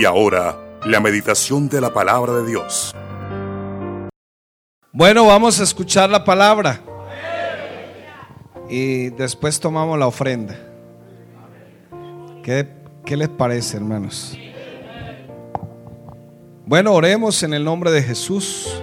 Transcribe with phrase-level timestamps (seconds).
[0.00, 2.96] Y ahora, la meditación de la palabra de Dios.
[4.92, 6.80] Bueno, vamos a escuchar la palabra.
[8.70, 10.58] Y después tomamos la ofrenda.
[12.42, 12.66] ¿Qué,
[13.04, 14.38] qué les parece, hermanos?
[16.64, 18.74] Bueno, oremos en el nombre de Jesús.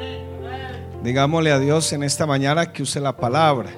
[1.02, 3.72] Digámosle a Dios en esta mañana que use la palabra.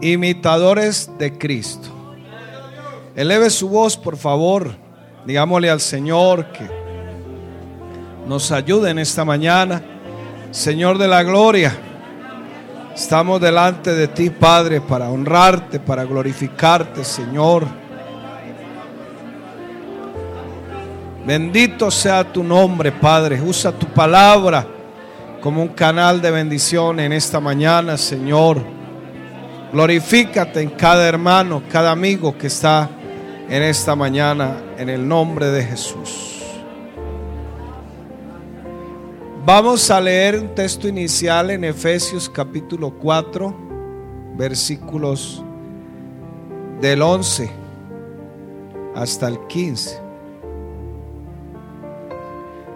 [0.00, 1.97] Imitadores de Cristo.
[3.18, 4.70] Eleve su voz, por favor.
[5.26, 6.70] Digámosle al Señor que
[8.28, 9.82] nos ayude en esta mañana.
[10.52, 11.76] Señor de la gloria,
[12.94, 17.66] estamos delante de ti, Padre, para honrarte, para glorificarte, Señor.
[21.26, 23.42] Bendito sea tu nombre, Padre.
[23.42, 24.64] Usa tu palabra
[25.40, 28.62] como un canal de bendición en esta mañana, Señor.
[29.72, 32.90] Glorifícate en cada hermano, cada amigo que está
[33.48, 36.42] en esta mañana, en el nombre de Jesús.
[39.46, 43.56] Vamos a leer un texto inicial en Efesios capítulo 4,
[44.36, 45.42] versículos
[46.82, 47.50] del 11
[48.94, 49.98] hasta el 15.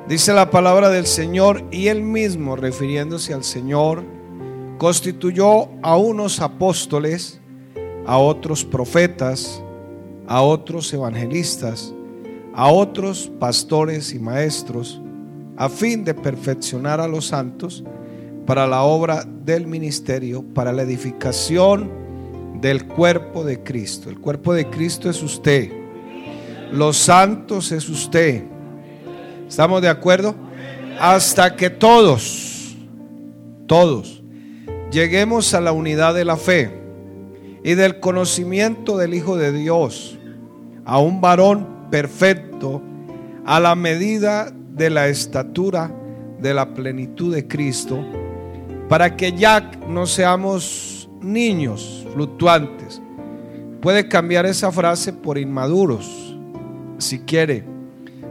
[0.09, 4.03] Dice la palabra del Señor y él mismo, refiriéndose al Señor,
[4.79, 7.39] constituyó a unos apóstoles,
[8.07, 9.62] a otros profetas,
[10.33, 11.93] a otros evangelistas,
[12.55, 14.99] a otros pastores y maestros,
[15.59, 17.85] a fin de perfeccionar a los santos
[18.47, 21.91] para la obra del ministerio, para la edificación
[22.63, 24.09] del cuerpo de Cristo.
[24.09, 25.71] El cuerpo de Cristo es usted.
[26.73, 28.45] Los santos es usted.
[29.47, 30.35] ¿Estamos de acuerdo?
[30.99, 32.75] Hasta que todos,
[33.67, 34.23] todos,
[34.91, 36.71] lleguemos a la unidad de la fe
[37.63, 40.19] y del conocimiento del Hijo de Dios,
[40.85, 42.83] a un varón perfecto,
[43.45, 45.93] a la medida de la estatura
[46.41, 48.05] de la plenitud de Cristo,
[48.89, 53.01] para que ya no seamos niños fluctuantes.
[53.81, 56.37] Puede cambiar esa frase por inmaduros,
[56.99, 57.65] si quiere,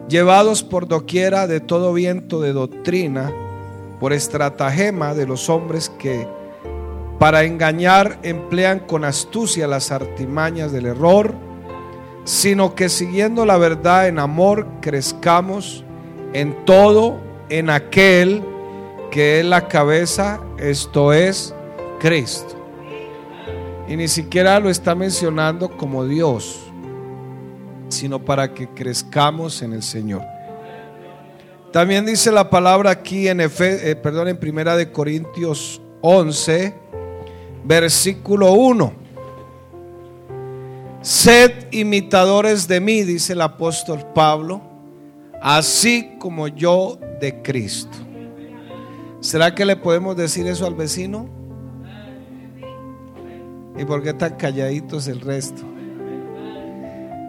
[0.07, 3.31] llevados por doquiera de todo viento de doctrina,
[3.99, 6.27] por estratagema de los hombres que
[7.19, 11.35] para engañar emplean con astucia las artimañas del error,
[12.23, 15.83] sino que siguiendo la verdad en amor crezcamos
[16.33, 18.43] en todo en aquel
[19.11, 21.53] que es la cabeza, esto es
[21.99, 22.55] Cristo.
[23.87, 26.59] Y ni siquiera lo está mencionando como Dios,
[27.89, 30.21] sino para que crezcamos en el Señor.
[31.73, 36.73] También dice la palabra aquí en, Efe, eh, perdón, en Primera de Corintios 11,
[37.65, 38.93] versículo 1.
[41.01, 44.61] Sed imitadores de mí, dice el apóstol Pablo,
[45.41, 47.97] así como yo de Cristo.
[49.19, 51.27] ¿Será que le podemos decir eso al vecino?
[53.77, 55.63] ¿Y por qué tan calladitos el resto?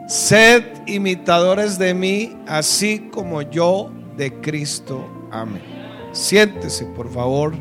[0.06, 5.06] Sed imitadores de mí, así como yo de Cristo.
[5.30, 5.62] Amén.
[6.12, 7.54] Siéntese, por favor.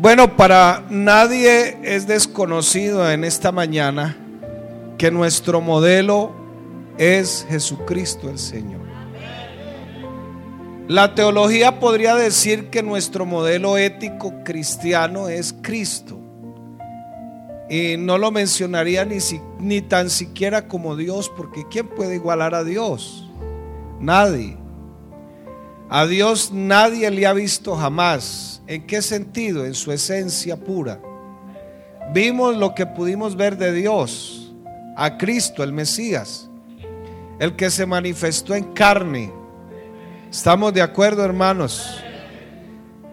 [0.00, 4.16] Bueno, para nadie es desconocido en esta mañana
[4.96, 6.32] que nuestro modelo
[6.96, 8.80] es Jesucristo el Señor.
[10.88, 16.18] La teología podría decir que nuestro modelo ético cristiano es Cristo.
[17.68, 19.18] Y no lo mencionaría ni,
[19.58, 23.28] ni tan siquiera como Dios, porque ¿quién puede igualar a Dios?
[24.00, 24.56] Nadie.
[25.90, 28.59] A Dios nadie le ha visto jamás.
[28.70, 29.66] ¿En qué sentido?
[29.66, 31.00] En su esencia pura.
[32.14, 34.54] Vimos lo que pudimos ver de Dios,
[34.96, 36.48] a Cristo, el Mesías,
[37.40, 39.32] el que se manifestó en carne.
[40.30, 42.00] ¿Estamos de acuerdo, hermanos?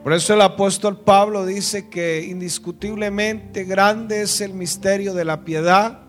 [0.04, 6.02] Por eso el apóstol Pablo dice que indiscutiblemente grande es el misterio de la piedad.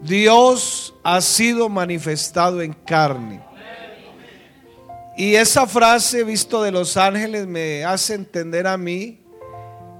[0.00, 3.42] Dios ha sido manifestado en carne.
[5.20, 9.20] Y esa frase visto de los ángeles me hace entender a mí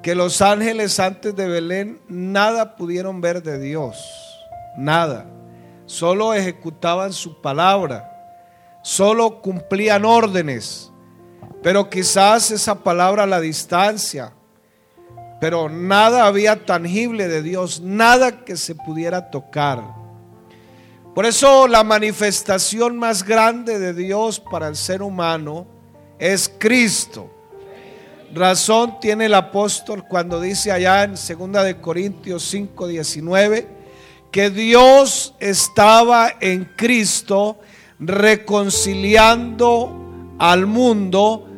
[0.02, 4.02] que los ángeles antes de Belén nada pudieron ver de Dios,
[4.78, 5.26] nada.
[5.84, 8.10] Solo ejecutaban su palabra,
[8.82, 10.90] solo cumplían órdenes,
[11.62, 14.32] pero quizás esa palabra a la distancia,
[15.38, 19.99] pero nada había tangible de Dios, nada que se pudiera tocar.
[21.14, 25.66] Por eso la manifestación más grande de Dios para el ser humano
[26.20, 27.28] es Cristo.
[28.32, 33.66] Razón tiene el apóstol cuando dice allá en 2 de Corintios 5, 19,
[34.30, 37.58] que Dios estaba en Cristo
[37.98, 41.48] reconciliando al mundo,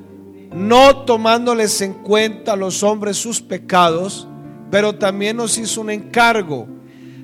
[0.51, 4.27] no tomándoles en cuenta a los hombres sus pecados,
[4.71, 6.67] pero también nos hizo un encargo.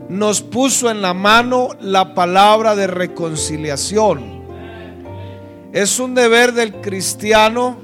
[0.08, 4.38] Nos puso en la mano la palabra de reconciliación.
[5.72, 7.76] Es un deber del cristiano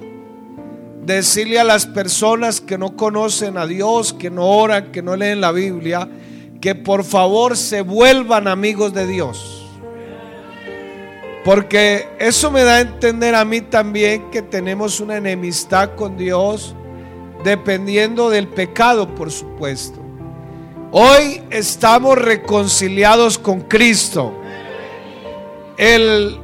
[1.05, 5.43] decirle a las personas que no conocen a Dios, que no oran, que no leen
[5.43, 6.09] la Biblia,
[6.61, 9.67] que por favor se vuelvan amigos de Dios.
[11.45, 16.75] Porque eso me da a entender a mí también que tenemos una enemistad con Dios
[17.45, 20.04] dependiendo del pecado, por supuesto.
[20.97, 24.33] Hoy estamos reconciliados con Cristo.
[25.77, 26.39] El,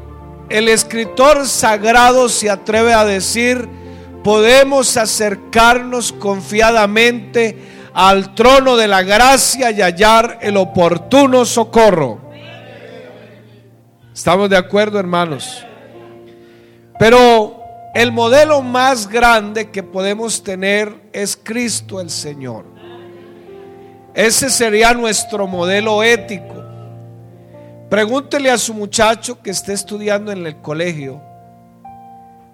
[0.49, 3.69] el escritor sagrado se atreve a decir,
[4.25, 7.57] podemos acercarnos confiadamente
[7.95, 12.21] al trono de la gracia y hallar el oportuno socorro.
[14.13, 15.65] ¿Estamos de acuerdo, hermanos?
[16.99, 17.63] Pero
[17.95, 22.70] el modelo más grande que podemos tener es Cristo el Señor.
[24.15, 26.65] Ese sería nuestro modelo ético.
[27.89, 31.21] Pregúntele a su muchacho que esté estudiando en el colegio.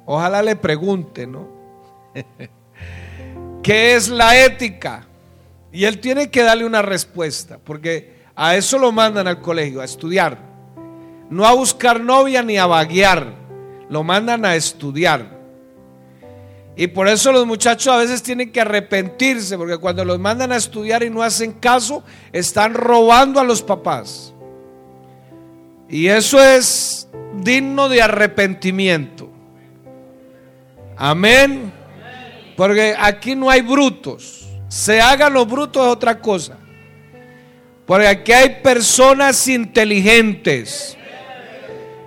[0.05, 1.49] Ojalá le pregunte, ¿no?
[3.63, 5.07] ¿Qué es la ética?
[5.73, 9.85] Y él tiene que darle una respuesta, porque a eso lo mandan al colegio, a
[9.85, 10.39] estudiar.
[11.29, 13.35] No a buscar novia ni a vaguear,
[13.91, 15.36] lo mandan a estudiar.
[16.77, 20.57] Y por eso los muchachos a veces tienen que arrepentirse, porque cuando los mandan a
[20.57, 24.35] estudiar y no hacen caso, están robando a los papás.
[25.89, 29.31] Y eso es digno de arrepentimiento.
[30.97, 31.73] Amén.
[32.57, 34.47] Porque aquí no hay brutos.
[34.69, 36.59] Se hagan los brutos es otra cosa.
[37.87, 40.97] Porque aquí hay personas inteligentes.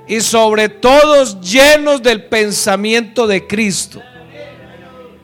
[0.08, 4.02] Y sobre todo llenos del pensamiento de Cristo.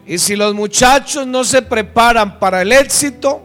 [0.07, 3.41] Y si los muchachos no se preparan para el éxito,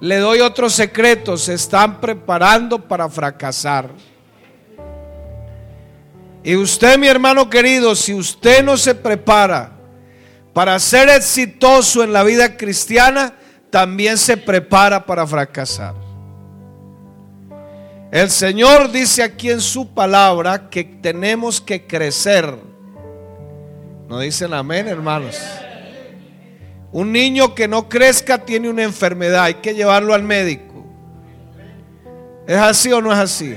[0.00, 3.90] le doy otro secreto, se están preparando para fracasar.
[6.42, 9.70] Y usted, mi hermano querido, si usted no se prepara
[10.52, 13.34] para ser exitoso en la vida cristiana,
[13.70, 15.94] también se prepara para fracasar.
[18.10, 22.58] El Señor dice aquí en su palabra que tenemos que crecer.
[24.08, 25.38] ¿No dicen amén, hermanos?
[26.92, 30.84] Un niño que no crezca tiene una enfermedad, hay que llevarlo al médico.
[32.46, 33.56] ¿Es así o no es así?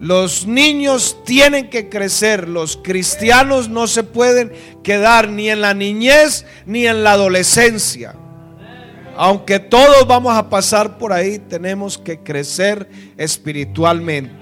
[0.00, 4.50] Los niños tienen que crecer, los cristianos no se pueden
[4.82, 8.14] quedar ni en la niñez ni en la adolescencia.
[9.16, 14.39] Aunque todos vamos a pasar por ahí, tenemos que crecer espiritualmente.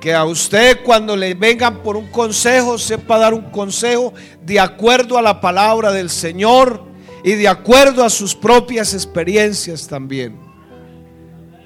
[0.00, 5.18] Que a usted cuando le vengan por un consejo, sepa dar un consejo de acuerdo
[5.18, 6.84] a la palabra del Señor
[7.24, 10.38] y de acuerdo a sus propias experiencias también.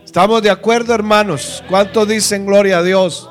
[0.05, 1.62] ¿Estamos de acuerdo, hermanos?
[1.69, 3.29] ¿Cuántos dicen gloria a Dios?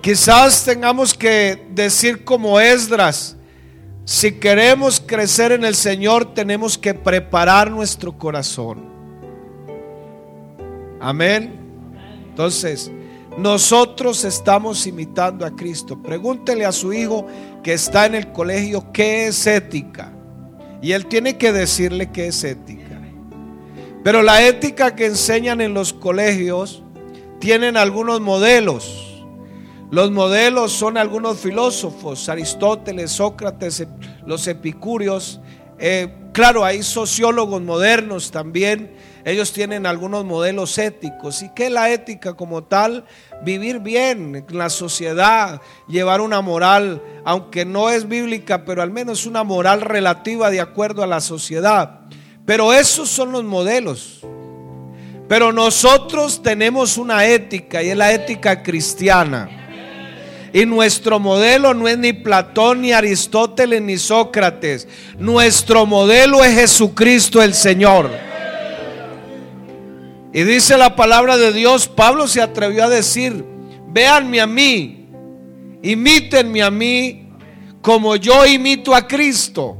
[0.00, 3.36] Quizás tengamos que decir como Esdras,
[4.04, 8.88] si queremos crecer en el Señor, tenemos que preparar nuestro corazón.
[11.00, 11.60] Amén.
[12.28, 12.90] Entonces,
[13.40, 16.00] nosotros estamos imitando a Cristo.
[16.02, 17.26] Pregúntele a su hijo
[17.62, 20.12] que está en el colegio qué es ética.
[20.82, 23.00] Y él tiene que decirle qué es ética.
[24.04, 26.82] Pero la ética que enseñan en los colegios
[27.38, 29.24] tienen algunos modelos.
[29.90, 33.86] Los modelos son algunos filósofos, Aristóteles, Sócrates,
[34.24, 35.40] los epicúreos.
[35.80, 38.94] Eh, claro, hay sociólogos modernos también.
[39.24, 41.42] Ellos tienen algunos modelos éticos.
[41.42, 43.04] ¿Y qué es la ética como tal?
[43.42, 49.26] Vivir bien en la sociedad, llevar una moral, aunque no es bíblica, pero al menos
[49.26, 52.00] una moral relativa de acuerdo a la sociedad.
[52.44, 54.20] Pero esos son los modelos.
[55.28, 59.59] Pero nosotros tenemos una ética y es la ética cristiana.
[60.52, 64.88] Y nuestro modelo no es ni Platón, ni Aristóteles, ni Sócrates.
[65.18, 68.10] Nuestro modelo es Jesucristo el Señor.
[70.32, 73.44] Y dice la palabra de Dios, Pablo se atrevió a decir,
[73.88, 75.08] véanme a mí,
[75.82, 77.28] imítenme a mí
[77.80, 79.76] como yo imito a Cristo.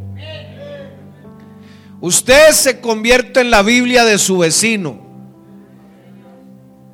[2.00, 4.98] Usted se convierte en la Biblia de su vecino.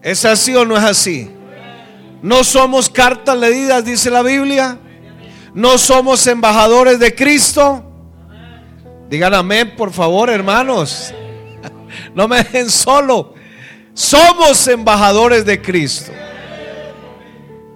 [0.03, 1.31] ¿Es así o no es así?
[2.23, 4.79] No somos cartas leídas, dice la Biblia.
[5.55, 7.83] No somos embajadores de Cristo.
[9.09, 11.13] Digan amén, por favor, hermanos.
[12.15, 13.35] No me dejen solo.
[13.95, 16.13] Somos embajadores de Cristo.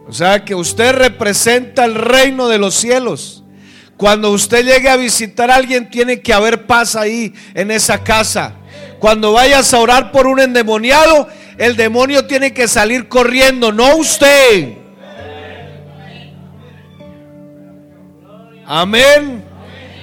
[0.07, 3.45] O sea que usted representa el reino de los cielos.
[3.97, 8.55] Cuando usted llegue a visitar a alguien, tiene que haber paz ahí en esa casa.
[8.99, 11.29] Cuando vayas a orar por un endemoniado,
[11.59, 14.77] el demonio tiene que salir corriendo, no usted.
[18.67, 19.45] Amén.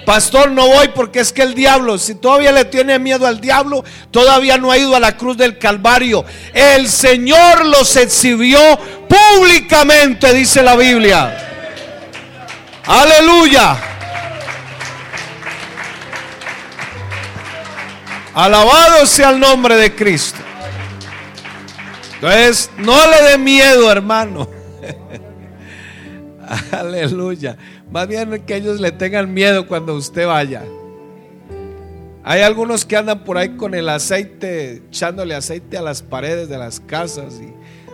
[0.06, 3.84] Pastor, no voy porque es que el diablo, si todavía le tiene miedo al diablo,
[4.10, 6.24] todavía no ha ido a la cruz del Calvario.
[6.54, 8.60] El Señor los exhibió
[9.10, 11.48] públicamente, dice la Biblia.
[12.86, 13.78] Aleluya.
[18.34, 20.47] Alabado sea el nombre de Cristo.
[22.18, 24.50] Entonces, no le dé miedo, hermano.
[26.72, 27.58] Aleluya.
[27.92, 30.64] Más bien que ellos le tengan miedo cuando usted vaya.
[32.24, 36.58] Hay algunos que andan por ahí con el aceite, echándole aceite a las paredes de
[36.58, 37.54] las casas y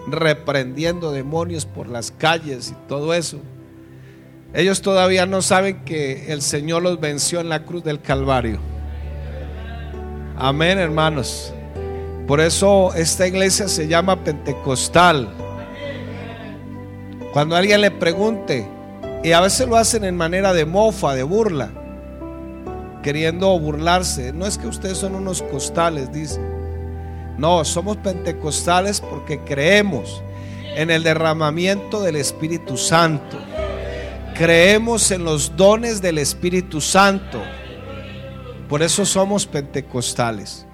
[0.09, 3.39] reprendiendo demonios por las calles y todo eso.
[4.53, 8.59] Ellos todavía no saben que el Señor los venció en la cruz del Calvario.
[10.37, 11.53] Amén, hermanos.
[12.27, 15.29] Por eso esta iglesia se llama Pentecostal.
[17.33, 18.67] Cuando alguien le pregunte,
[19.23, 21.71] y a veces lo hacen en manera de mofa, de burla,
[23.01, 24.33] queriendo burlarse.
[24.33, 26.39] No es que ustedes son unos costales, dice.
[27.37, 30.21] No, somos pentecostales porque creemos
[30.75, 33.37] en el derramamiento del Espíritu Santo.
[34.35, 37.41] Creemos en los dones del Espíritu Santo.
[38.67, 40.65] Por eso somos pentecostales.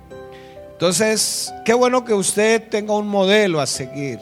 [0.80, 4.22] Entonces, qué bueno que usted tenga un modelo a seguir.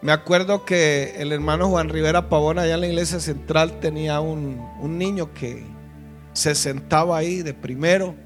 [0.00, 4.60] Me acuerdo que el hermano Juan Rivera Pavón allá en la iglesia central tenía un,
[4.80, 5.64] un niño que
[6.32, 8.16] se sentaba ahí de primero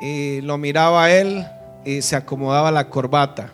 [0.00, 1.44] y lo miraba a él
[1.84, 3.52] y se acomodaba la corbata.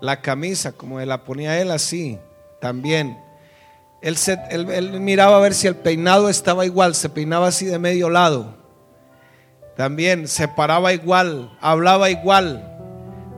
[0.00, 2.20] La camisa, como la ponía él así,
[2.60, 3.18] también.
[4.00, 4.16] Él,
[4.48, 8.59] él, miraba a ver si el peinado estaba igual, se peinaba así de medio lado.
[9.76, 12.66] También se paraba igual, hablaba igual,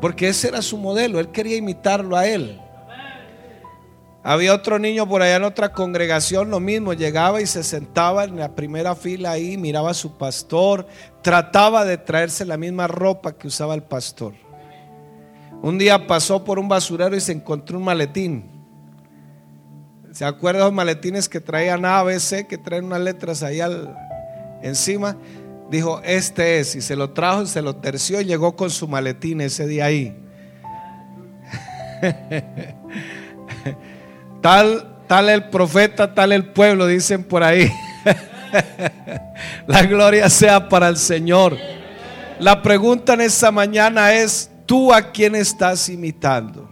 [0.00, 2.60] porque ese era su modelo, él quería imitarlo a él.
[4.24, 8.36] Había otro niño por allá en otra congregación, lo mismo, llegaba y se sentaba en
[8.36, 10.86] la primera fila ahí, miraba a su pastor,
[11.22, 14.34] trataba de traerse la misma ropa que usaba el pastor.
[15.60, 18.50] Un día pasó por un basurero y se encontró un maletín.
[20.12, 23.60] ¿Se acuerdan los maletines que traían A, B, C, que traen unas letras ahí
[24.62, 25.16] encima?
[25.72, 29.40] Dijo, este es, y se lo trajo se lo terció y llegó con su maletín
[29.40, 30.14] ese día ahí.
[34.42, 37.70] Tal, tal el profeta, tal el pueblo, dicen por ahí.
[39.66, 41.56] La gloria sea para el Señor.
[42.40, 46.68] La pregunta en esta mañana es, ¿tú a quién estás imitando?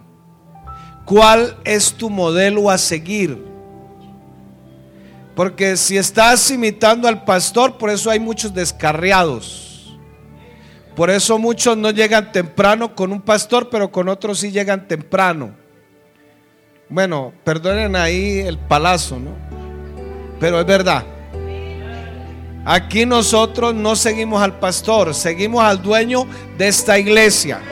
[1.07, 3.50] ¿Cuál es tu modelo a seguir?
[5.41, 9.97] Porque si estás imitando al pastor, por eso hay muchos descarriados.
[10.95, 15.57] Por eso muchos no llegan temprano con un pastor, pero con otros sí llegan temprano.
[16.91, 19.31] Bueno, perdonen ahí el palazo, ¿no?
[20.39, 21.07] Pero es verdad.
[22.67, 26.27] Aquí nosotros no seguimos al pastor, seguimos al dueño
[26.59, 27.63] de esta iglesia.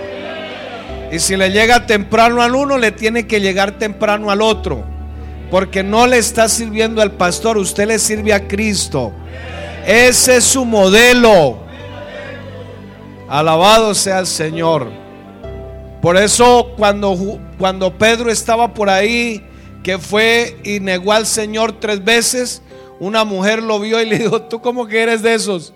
[1.13, 4.98] Y si le llega temprano al uno, le tiene que llegar temprano al otro.
[5.51, 9.13] Porque no le está sirviendo al pastor, usted le sirve a Cristo.
[9.87, 11.59] Ese es su modelo.
[13.29, 14.91] Alabado sea el Señor.
[16.03, 17.17] Por eso cuando,
[17.59, 19.45] cuando Pedro estaba por ahí,
[19.83, 22.63] que fue y negó al Señor tres veces,
[23.01, 25.73] una mujer lo vio y le dijo, ¿tú cómo que eres de esos?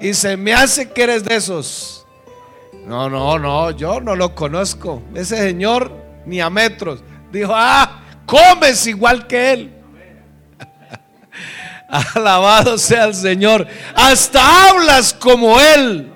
[0.00, 2.06] Y se me hace que eres de esos.
[2.86, 5.02] No, no, no, yo no lo conozco.
[5.14, 5.92] Ese señor
[6.24, 7.02] ni a metros.
[7.32, 7.97] Dijo, ah,
[8.28, 9.72] comes igual que él.
[12.14, 13.66] Alabado sea el Señor.
[13.94, 16.12] Hasta hablas como él.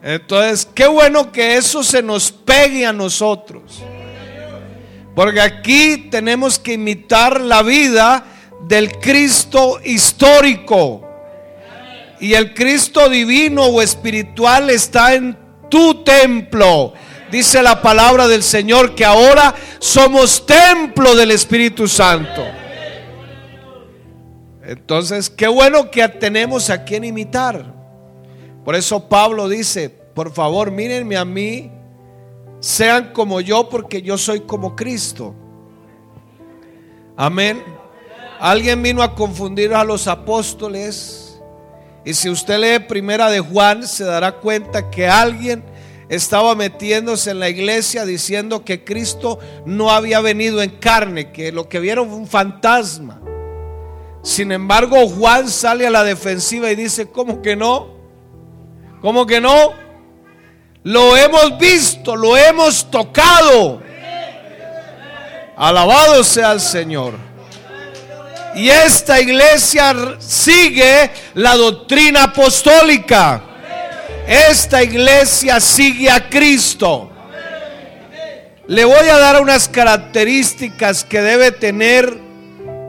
[0.00, 3.82] Entonces, qué bueno que eso se nos pegue a nosotros.
[5.14, 8.24] Porque aquí tenemos que imitar la vida
[8.68, 11.08] del Cristo histórico.
[12.20, 15.36] Y el Cristo divino o espiritual está en
[15.68, 16.94] tu templo.
[17.34, 22.44] Dice la palabra del Señor que ahora somos templo del Espíritu Santo.
[24.62, 27.74] Entonces, qué bueno que tenemos a quien imitar.
[28.64, 31.72] Por eso Pablo dice, por favor, mírenme a mí,
[32.60, 35.34] sean como yo porque yo soy como Cristo.
[37.16, 37.64] Amén.
[38.38, 41.40] Alguien vino a confundir a los apóstoles
[42.04, 45.73] Y si usted lee primera de Juan, se dará cuenta que alguien
[46.14, 51.68] estaba metiéndose en la iglesia diciendo que Cristo no había venido en carne, que lo
[51.68, 53.20] que vieron fue un fantasma.
[54.22, 57.88] Sin embargo, Juan sale a la defensiva y dice, ¿cómo que no?
[59.00, 59.74] ¿Cómo que no?
[60.82, 63.82] Lo hemos visto, lo hemos tocado.
[65.56, 67.14] Alabado sea el Señor.
[68.54, 73.53] Y esta iglesia sigue la doctrina apostólica.
[74.26, 77.10] Esta iglesia sigue a Cristo.
[78.66, 82.18] Le voy a dar unas características que debe tener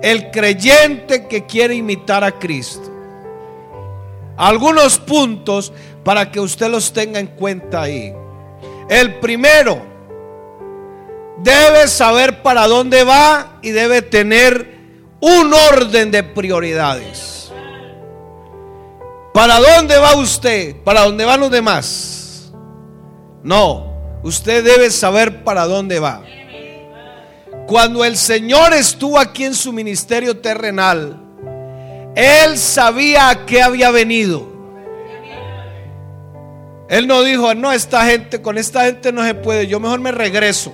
[0.01, 2.91] el creyente que quiere imitar a Cristo.
[4.37, 5.73] Algunos puntos
[6.03, 8.13] para que usted los tenga en cuenta ahí.
[8.89, 9.81] El primero,
[11.37, 14.75] debe saber para dónde va y debe tener
[15.19, 17.44] un orden de prioridades.
[19.35, 20.77] ¿Para dónde va usted?
[20.85, 22.53] ¿Para dónde van los demás?
[23.43, 26.23] No, usted debe saber para dónde va.
[27.67, 31.21] Cuando el Señor estuvo aquí en su ministerio terrenal,
[32.15, 34.47] Él sabía a qué había venido.
[36.87, 40.13] Él no dijo, no, esta gente, con esta gente no se puede, yo mejor me
[40.13, 40.73] regreso.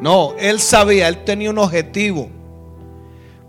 [0.00, 2.30] No, Él sabía, Él tenía un objetivo.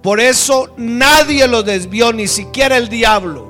[0.02, 3.50] Por eso nadie lo desvió, ni siquiera el diablo.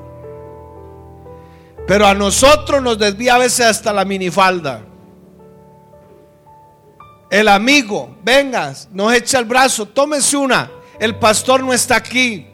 [1.87, 4.81] Pero a nosotros nos desvía a veces hasta la minifalda.
[7.29, 10.71] El amigo, vengas, nos echa el brazo, tómese una.
[10.99, 12.47] El pastor no está aquí.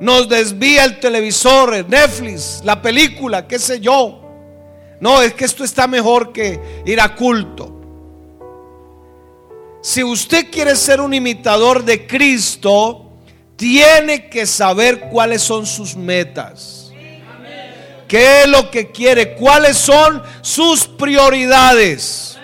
[0.00, 4.20] Nos desvía el televisor, el Netflix, la película, qué sé yo.
[5.00, 7.81] No, es que esto está mejor que ir a culto.
[9.82, 13.18] Si usted quiere ser un imitador de Cristo,
[13.56, 16.92] tiene que saber cuáles son sus metas.
[18.06, 19.34] ¿Qué es lo que quiere?
[19.34, 22.38] ¿Cuáles son sus prioridades?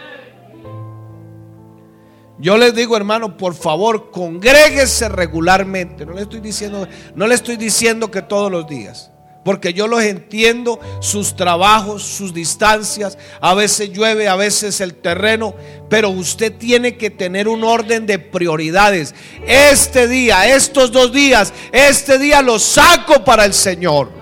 [2.41, 6.07] Yo les digo, hermano, por favor, congréguese regularmente.
[6.07, 9.13] No le estoy diciendo, no le estoy diciendo que todos los días
[9.49, 15.55] porque yo los entiendo, sus trabajos, sus distancias, a veces llueve, a veces el terreno,
[15.89, 19.15] pero usted tiene que tener un orden de prioridades.
[19.47, 24.13] Este día, estos dos días, este día lo saco para el Señor.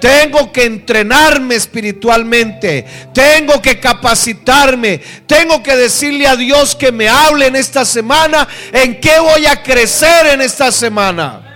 [0.00, 2.86] Tengo que entrenarme espiritualmente.
[3.12, 5.00] Tengo que capacitarme.
[5.26, 8.46] Tengo que decirle a Dios que me hable en esta semana.
[8.72, 11.51] ¿En qué voy a crecer en esta semana?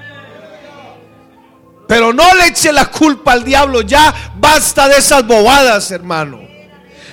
[1.87, 6.41] Pero no le eche la culpa al diablo, ya basta de esas bobadas, hermano.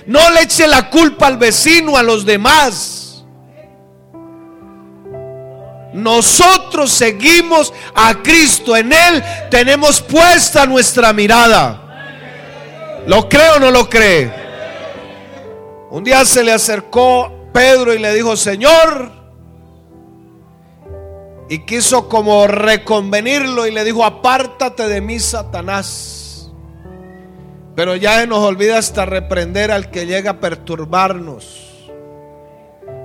[0.08, 3.24] No le eche la culpa al vecino, a los demás.
[5.94, 13.04] Nosotros seguimos a Cristo, en Él tenemos puesta nuestra mirada.
[13.06, 14.34] ¿Lo cree o no lo cree?
[15.92, 19.23] Un día se le acercó Pedro y le dijo, Señor,
[21.54, 26.52] y quiso como reconvenirlo y le dijo, apártate de mí, Satanás.
[27.76, 31.92] Pero ya nos olvida hasta reprender al que llega a perturbarnos.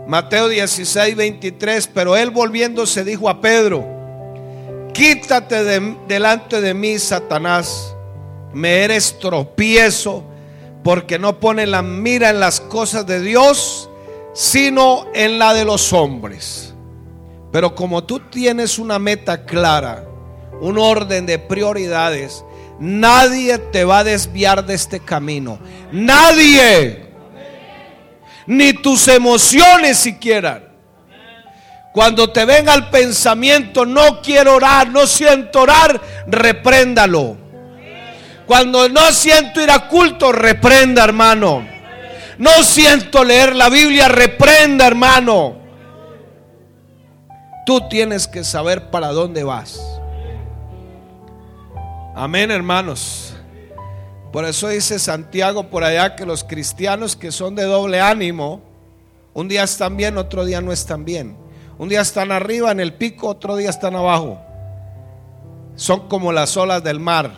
[0.07, 3.85] Mateo 16, 23, pero él volviéndose dijo a Pedro,
[4.95, 5.63] quítate
[6.09, 7.95] delante de mí, Satanás,
[8.55, 10.25] me eres tropiezo,
[10.83, 13.91] porque no pone la mira en las cosas de Dios,
[14.33, 16.68] sino en la de los hombres.
[17.51, 20.05] Pero como tú tienes una meta clara,
[20.61, 22.45] un orden de prioridades,
[22.79, 25.59] nadie te va a desviar de este camino.
[25.91, 27.07] Nadie.
[28.47, 30.65] Ni tus emociones siquiera.
[31.93, 37.37] Cuando te venga el pensamiento, no quiero orar, no siento orar, repréndalo.
[38.47, 41.67] Cuando no siento ir a culto, reprenda, hermano.
[42.39, 45.58] No siento leer la Biblia, reprenda, hermano.
[47.69, 49.79] Tú tienes que saber para dónde vas.
[52.17, 53.35] Amén, hermanos.
[54.33, 58.63] Por eso dice Santiago por allá que los cristianos que son de doble ánimo,
[59.35, 61.37] un día están bien, otro día no están bien.
[61.77, 64.41] Un día están arriba en el pico, otro día están abajo.
[65.77, 67.31] Son como las olas del mar.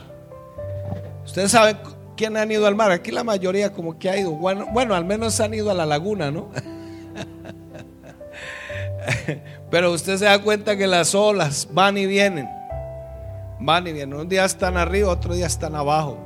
[1.25, 1.77] Ustedes saben
[2.17, 2.93] quién han ido al mar.
[2.93, 4.31] Aquí la mayoría como que ha ido.
[4.31, 6.51] Bueno, bueno al menos han ido a la laguna, ¿no?
[9.71, 12.49] Pero usted se da cuenta que las olas van y vienen.
[13.61, 14.19] Van y vienen.
[14.19, 16.19] Un día están arriba, otro día están abajo.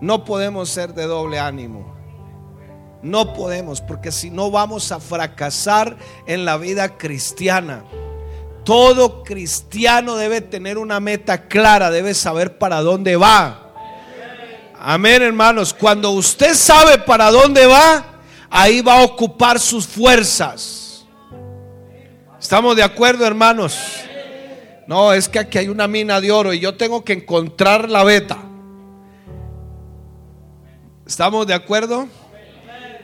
[0.00, 1.94] No podemos ser de doble ánimo.
[3.02, 7.84] No podemos, porque si no vamos a fracasar en la vida cristiana.
[8.64, 13.72] Todo cristiano debe tener una meta clara, debe saber para dónde va.
[14.80, 15.72] Amén, hermanos.
[15.72, 18.04] Cuando usted sabe para dónde va,
[18.50, 20.83] ahí va a ocupar sus fuerzas.
[22.44, 24.04] ¿Estamos de acuerdo, hermanos?
[24.86, 28.04] No, es que aquí hay una mina de oro y yo tengo que encontrar la
[28.04, 28.36] beta.
[31.06, 32.06] ¿Estamos de acuerdo?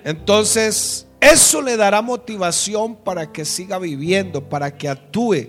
[0.05, 5.47] Entonces, eso le dará motivación para que siga viviendo, para que actúe.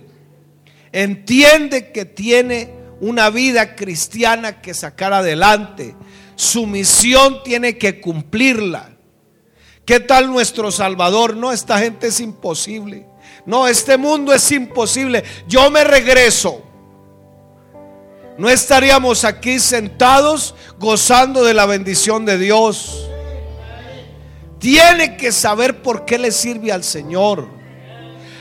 [0.93, 5.97] Entiende que tiene una vida cristiana que sacar adelante.
[6.37, 8.95] Su misión tiene que cumplirla.
[9.83, 11.35] ¿Qué tal nuestro Salvador?
[11.35, 13.10] No, esta gente es imposible.
[13.45, 15.23] No, este mundo es imposible.
[15.47, 16.61] Yo me regreso.
[18.37, 23.07] No estaríamos aquí sentados gozando de la bendición de Dios
[24.61, 27.47] tiene que saber por qué le sirve al Señor.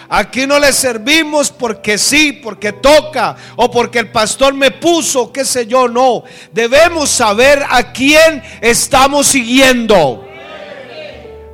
[0.06, 5.44] Aquí no le servimos porque sí, porque toca o porque el pastor me puso, qué
[5.46, 6.24] sé yo, no.
[6.52, 10.26] Debemos saber a quién estamos siguiendo.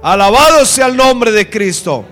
[0.02, 2.04] Alabado sea el nombre de Cristo.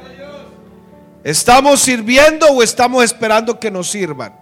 [1.24, 4.38] ¿Estamos sirviendo o estamos esperando que nos sirvan?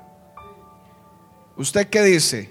[1.57, 2.51] ¿Usted qué dice?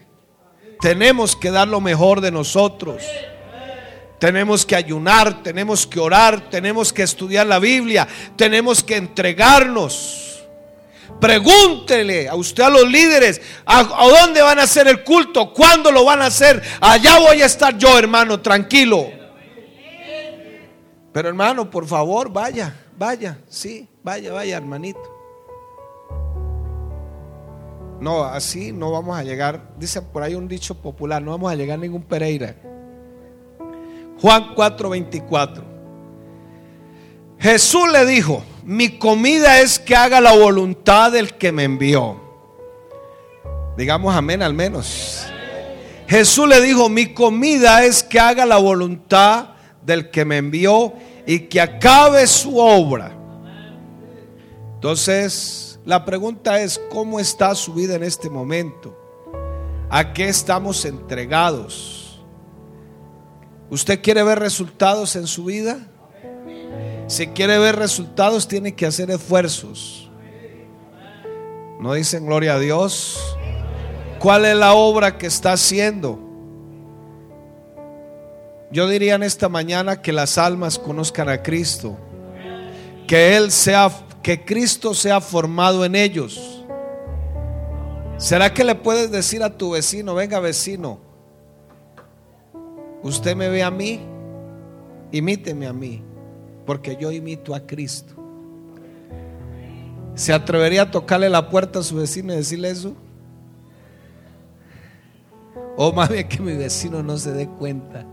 [0.79, 3.03] Tenemos que dar lo mejor de nosotros
[4.21, 10.43] tenemos que ayunar, tenemos que orar, tenemos que estudiar la Biblia, tenemos que entregarnos.
[11.19, 15.51] Pregúntele a usted a los líderes, ¿a, dónde van a hacer el culto?
[15.51, 16.61] ¿Cuándo lo van a hacer?
[16.81, 19.09] Allá voy a estar yo, hermano, tranquilo.
[21.11, 25.01] Pero hermano, por favor, vaya, vaya, sí, vaya, vaya, hermanito.
[27.99, 29.73] No, así no vamos a llegar.
[29.77, 32.55] Dice por ahí un dicho popular, no vamos a llegar a ningún Pereira.
[34.19, 35.63] Juan 4:24.
[37.37, 42.19] Jesús le dijo, mi comida es que haga la voluntad del que me envió.
[43.77, 45.25] Digamos amén al menos.
[46.07, 49.49] Jesús le dijo, mi comida es que haga la voluntad
[49.83, 50.93] del que me envió
[51.25, 53.15] y que acabe su obra.
[54.75, 58.97] Entonces, la pregunta es, ¿cómo está su vida en este momento?
[59.89, 62.23] ¿A qué estamos entregados?
[63.69, 65.87] ¿Usted quiere ver resultados en su vida?
[67.07, 70.09] Si quiere ver resultados, tiene que hacer esfuerzos.
[71.79, 73.19] ¿No dicen gloria a Dios?
[74.19, 76.30] ¿Cuál es la obra que está haciendo?
[78.71, 81.97] Yo diría en esta mañana que las almas conozcan a Cristo.
[83.07, 83.91] Que Él sea,
[84.23, 86.63] que Cristo sea formado en ellos.
[88.17, 90.99] ¿Será que le puedes decir a tu vecino, venga vecino,
[93.03, 93.99] Usted me ve a mí,
[95.11, 96.03] imíteme a mí,
[96.65, 98.13] porque yo imito a Cristo.
[100.13, 102.93] ¿Se atrevería a tocarle la puerta a su vecino y decirle eso?
[105.77, 108.05] O más bien que mi vecino no se dé cuenta.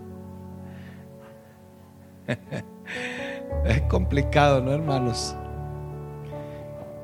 [3.64, 5.34] Es complicado, ¿no, hermanos?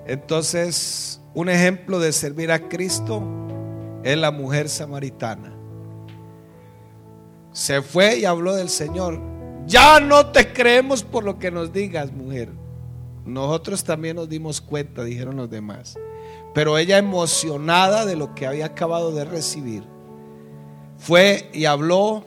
[0.06, 3.22] Entonces, un ejemplo de servir a Cristo
[4.02, 5.54] es la mujer samaritana
[7.54, 9.20] se fue y habló del Señor.
[9.66, 12.50] Ya no te creemos por lo que nos digas, mujer.
[13.24, 15.96] Nosotros también nos dimos cuenta, dijeron los demás.
[16.52, 19.84] Pero ella emocionada de lo que había acabado de recibir,
[20.98, 22.24] fue y habló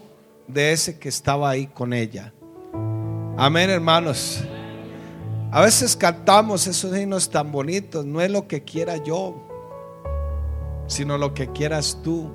[0.47, 2.33] de ese que estaba ahí con ella.
[3.39, 4.43] Amén, hermanos.
[5.51, 9.47] A veces cantamos esos himnos tan bonitos, no es lo que quiera yo,
[10.87, 12.31] sino lo que quieras tú.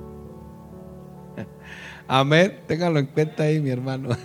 [2.07, 2.61] Amén.
[2.67, 4.15] Téngalo en cuenta ahí, mi hermano.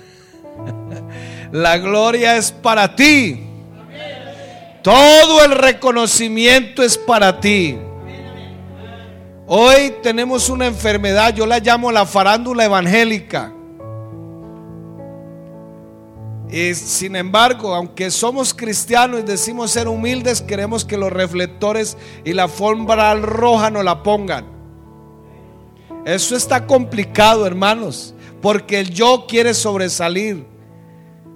[1.53, 3.45] La gloria es para ti.
[4.83, 7.77] Todo el reconocimiento es para ti.
[9.49, 13.53] Hoy tenemos una enfermedad, yo la llamo la farándula evangélica.
[16.51, 22.33] Y sin embargo, aunque somos cristianos y decimos ser humildes, queremos que los reflectores y
[22.33, 24.47] la alfombra roja nos la pongan.
[26.07, 30.47] Eso está complicado, hermanos, porque el yo quiere sobresalir.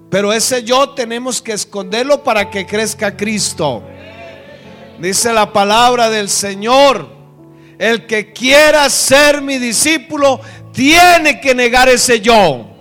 [0.09, 3.83] Pero ese yo tenemos que esconderlo para que crezca Cristo.
[4.99, 7.09] Dice la palabra del Señor,
[7.79, 10.41] el que quiera ser mi discípulo
[10.73, 12.72] tiene que negar ese yo.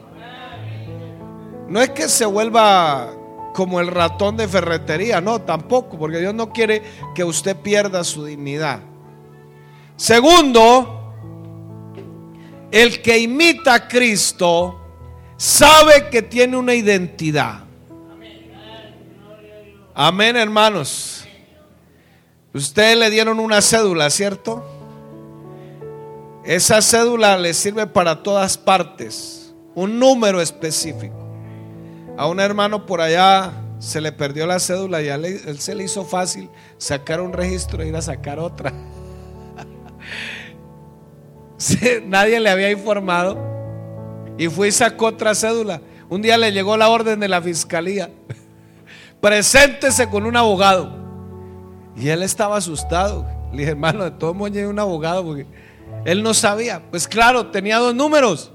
[1.72, 3.14] No es que se vuelva
[3.54, 6.84] como el ratón de ferretería, no, tampoco, porque Dios no quiere
[7.16, 8.82] que usted pierda su dignidad.
[9.96, 11.14] Segundo,
[12.72, 14.82] el que imita a Cristo
[15.38, 17.64] sabe que tiene una identidad.
[19.94, 21.26] Amén, hermanos.
[22.54, 24.62] Ustedes le dieron una cédula, ¿cierto?
[26.44, 31.21] Esa cédula le sirve para todas partes, un número específico.
[32.18, 35.86] A un hermano por allá se le perdió la cédula y a él, se le
[35.86, 38.72] hizo fácil sacar un registro e ir a sacar otra.
[42.06, 43.38] nadie le había informado
[44.38, 45.82] y fue y sacó otra cédula.
[46.10, 48.12] Un día le llegó la orden de la fiscalía.
[49.22, 51.00] Preséntese con un abogado.
[51.96, 53.26] Y él estaba asustado.
[53.52, 55.46] Le dije, hermano, de todo modo un abogado porque
[56.06, 56.82] él no sabía.
[56.90, 58.52] Pues claro, tenía dos números.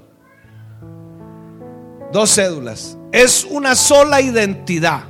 [2.11, 2.96] Dos cédulas.
[3.11, 5.03] Es una sola identidad.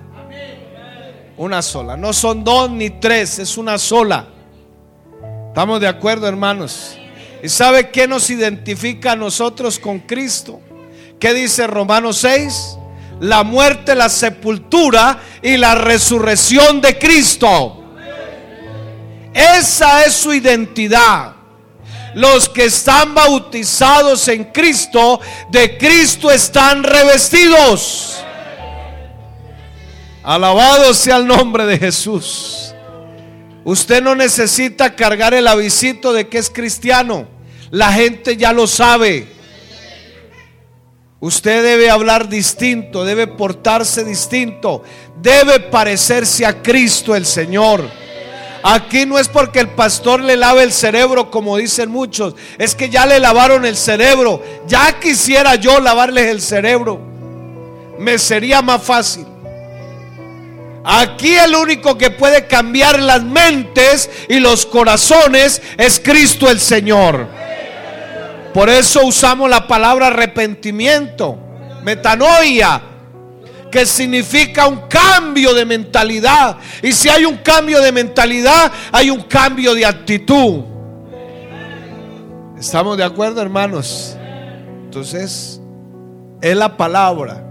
[1.37, 1.95] Una sola.
[1.97, 4.27] No son dos ni tres, es una sola.
[5.49, 6.97] ¿Estamos de acuerdo, hermanos?
[7.41, 10.61] ¿Y sabe qué nos identifica a nosotros con Cristo?
[11.19, 12.77] ¿Qué dice Romanos 6?
[13.21, 17.83] La muerte, la sepultura y la resurrección de Cristo.
[19.33, 21.36] Esa es su identidad.
[22.13, 28.23] Los que están bautizados en Cristo, de Cristo están revestidos.
[30.23, 32.73] Alabado sea el nombre de Jesús.
[33.63, 37.27] Usted no necesita cargar el avisito de que es cristiano.
[37.69, 39.27] La gente ya lo sabe.
[41.19, 44.83] Usted debe hablar distinto, debe portarse distinto,
[45.21, 47.89] debe parecerse a Cristo el Señor.
[48.63, 52.35] Aquí no es porque el pastor le lave el cerebro, como dicen muchos.
[52.57, 54.43] Es que ya le lavaron el cerebro.
[54.67, 56.99] Ya quisiera yo lavarles el cerebro.
[57.99, 59.25] Me sería más fácil.
[60.83, 67.27] Aquí el único que puede cambiar las mentes y los corazones es Cristo el Señor.
[68.53, 71.37] Por eso usamos la palabra arrepentimiento,
[71.83, 72.81] metanoia
[73.77, 76.57] que significa un cambio de mentalidad.
[76.81, 80.63] Y si hay un cambio de mentalidad, hay un cambio de actitud.
[82.57, 84.17] ¿Estamos de acuerdo, hermanos?
[84.83, 85.61] Entonces,
[86.41, 87.43] es la palabra.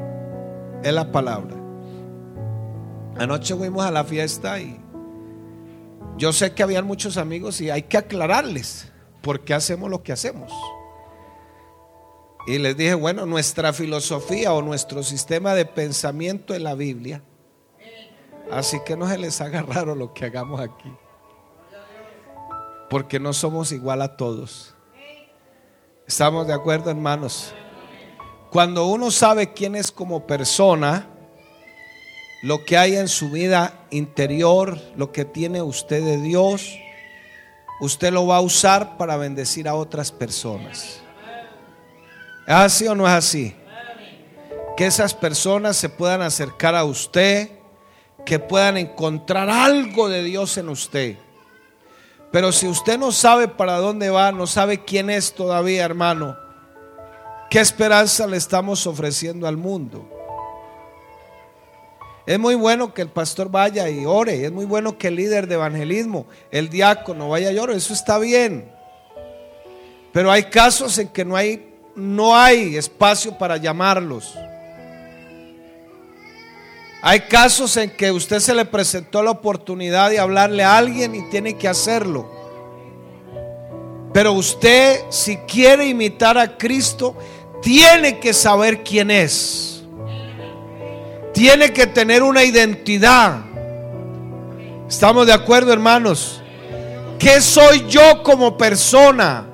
[0.83, 1.55] Es la palabra.
[3.17, 4.81] Anoche fuimos a la fiesta y
[6.19, 8.91] yo sé que habían muchos amigos y hay que aclararles
[9.23, 10.53] por qué hacemos lo que hacemos.
[12.47, 17.23] Y les dije, bueno, nuestra filosofía o nuestro sistema de pensamiento en la Biblia.
[18.53, 20.93] Así que no se les haga raro lo que hagamos aquí.
[22.89, 24.75] Porque no somos igual a todos.
[26.07, 27.53] ¿Estamos de acuerdo, hermanos?
[28.53, 31.09] Cuando uno sabe quién es como persona,
[32.43, 36.79] lo que hay en su vida interior, lo que tiene usted de Dios,
[37.81, 41.01] usted lo va a usar para bendecir a otras personas.
[42.47, 43.55] ¿Es así o no es así?
[44.77, 47.51] Que esas personas se puedan acercar a usted,
[48.25, 51.17] que puedan encontrar algo de Dios en usted.
[52.31, 56.37] Pero si usted no sabe para dónde va, no sabe quién es todavía, hermano,
[57.51, 60.09] ¿qué esperanza le estamos ofreciendo al mundo?
[62.27, 65.47] Es muy bueno que el pastor vaya y ore, es muy bueno que el líder
[65.47, 68.71] de evangelismo, el diácono vaya y ore, eso está bien.
[70.13, 74.35] Pero hay casos en que no hay no hay espacio para llamarlos.
[77.03, 81.23] Hay casos en que usted se le presentó la oportunidad de hablarle a alguien y
[81.31, 82.31] tiene que hacerlo.
[84.13, 87.17] Pero usted, si quiere imitar a Cristo,
[87.63, 89.85] tiene que saber quién es.
[91.33, 93.41] Tiene que tener una identidad.
[94.89, 96.43] ¿Estamos de acuerdo, hermanos?
[97.19, 99.47] ¿Qué soy yo como persona?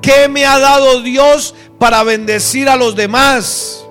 [0.00, 3.84] ¿Qué me ha dado Dios para bendecir a los demás?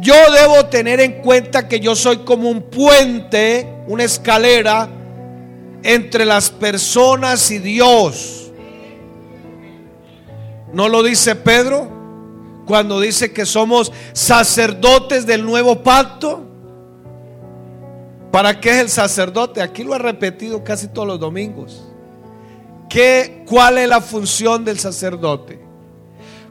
[0.00, 4.88] Yo debo tener en cuenta que yo soy como un puente, una escalera
[5.82, 8.50] entre las personas y Dios.
[10.72, 11.88] ¿No lo dice Pedro
[12.66, 16.46] cuando dice que somos sacerdotes del nuevo pacto?
[18.30, 19.60] ¿Para qué es el sacerdote?
[19.60, 21.84] Aquí lo he repetido casi todos los domingos.
[22.90, 25.60] ¿Qué, ¿Cuál es la función del sacerdote?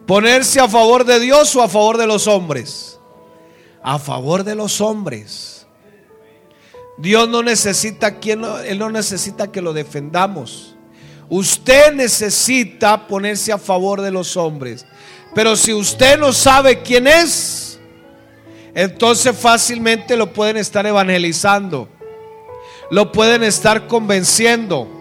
[0.07, 2.97] ¿Ponerse a favor de Dios o a favor de los hombres?
[3.83, 5.67] A favor de los hombres.
[6.97, 10.75] Dios no necesita quien él no necesita que lo defendamos.
[11.27, 14.85] Usted necesita ponerse a favor de los hombres.
[15.35, 17.79] Pero si usted no sabe quién es,
[18.73, 21.89] entonces fácilmente lo pueden estar evangelizando.
[22.91, 24.98] Lo pueden estar convenciendo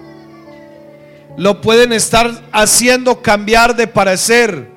[1.39, 4.69] lo pueden estar haciendo cambiar de parecer.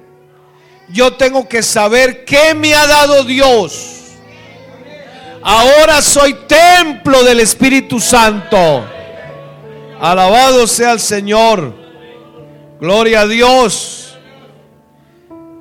[0.90, 3.98] Yo tengo que saber qué me ha dado Dios.
[5.42, 8.86] Ahora soy templo del Espíritu Santo.
[10.00, 11.74] Alabado sea el Señor.
[12.80, 14.16] Gloria a Dios.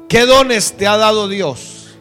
[0.07, 1.97] ¿Qué dones te ha dado Dios?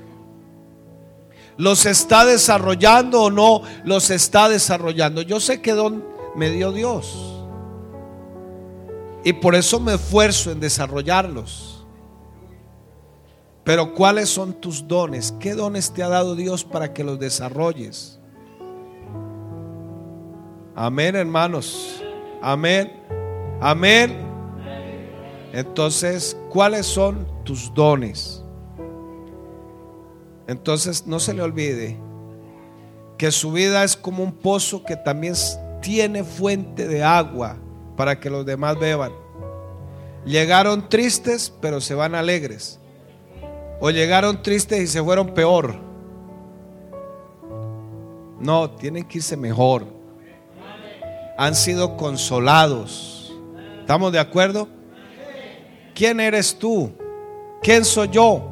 [1.55, 5.21] ¿Los está desarrollando o no los está desarrollando?
[5.21, 6.03] Yo sé qué don
[6.35, 7.28] me dio Dios.
[9.23, 11.85] Y por eso me esfuerzo en desarrollarlos.
[13.63, 15.33] Pero ¿cuáles son tus dones?
[15.39, 18.19] ¿Qué dones te ha dado Dios para que los desarrolles?
[20.75, 22.01] Amén, hermanos.
[22.41, 22.91] Amén.
[23.59, 24.17] Amén.
[25.51, 28.43] Entonces, ¿cuáles son tus dones?
[30.47, 31.99] Entonces, no se le olvide
[33.17, 35.35] que su vida es como un pozo que también
[35.81, 37.57] tiene fuente de agua
[37.99, 39.11] para que los demás beban.
[40.23, 42.79] Llegaron tristes, pero se van alegres.
[43.81, 45.75] O llegaron tristes y se fueron peor.
[48.39, 49.85] No, tienen que irse mejor.
[51.37, 53.37] Han sido consolados.
[53.81, 54.69] ¿Estamos de acuerdo?
[55.93, 56.93] ¿Quién eres tú?
[57.61, 58.49] ¿Quién soy yo?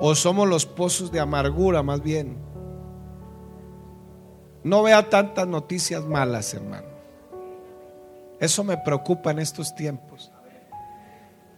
[0.00, 2.36] ¿O somos los pozos de amargura más bien?
[4.64, 6.89] No vea tantas noticias malas, hermano.
[8.40, 10.32] Eso me preocupa en estos tiempos.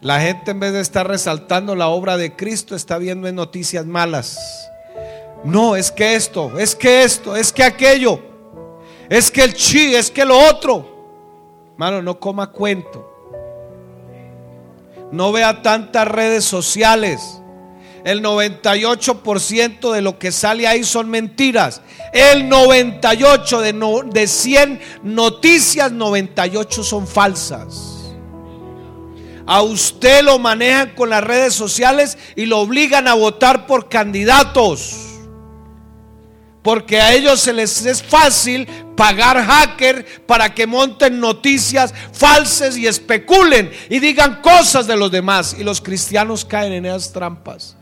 [0.01, 3.87] La gente en vez de estar resaltando la obra de Cristo está viendo en noticias
[3.87, 4.69] malas.
[5.45, 8.21] No, es que esto, es que esto, es que aquello,
[9.09, 10.89] es que el chi, es que lo otro.
[11.73, 13.09] Hermano, no coma cuento.
[15.11, 17.42] No vea tantas redes sociales.
[18.05, 21.83] El 98% de lo que sale ahí son mentiras.
[22.13, 28.03] El 98 de, de 100 noticias, 98 son falsas.
[29.47, 35.09] A usted lo manejan con las redes sociales y lo obligan a votar por candidatos.
[36.63, 42.87] Porque a ellos se les es fácil pagar hacker para que monten noticias falsas y
[42.87, 45.57] especulen y digan cosas de los demás.
[45.59, 47.77] Y los cristianos caen en esas trampas.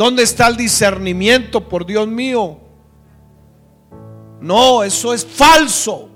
[0.00, 2.56] ¿Dónde está el discernimiento, por Dios mío?
[4.40, 6.08] No, eso es falso.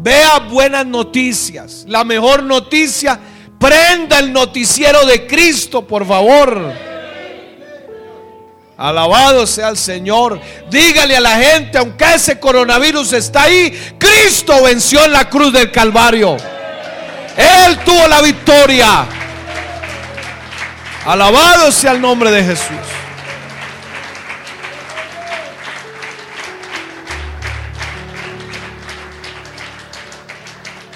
[0.00, 1.84] Vea buenas noticias.
[1.86, 3.16] La mejor noticia,
[3.60, 6.72] prenda el noticiero de Cristo, por favor.
[8.76, 10.40] Alabado sea el Señor.
[10.68, 15.70] Dígale a la gente, aunque ese coronavirus está ahí, Cristo venció en la cruz del
[15.70, 16.38] Calvario.
[17.36, 19.06] Él tuvo la victoria.
[21.04, 22.76] Alabado sea el nombre de Jesús.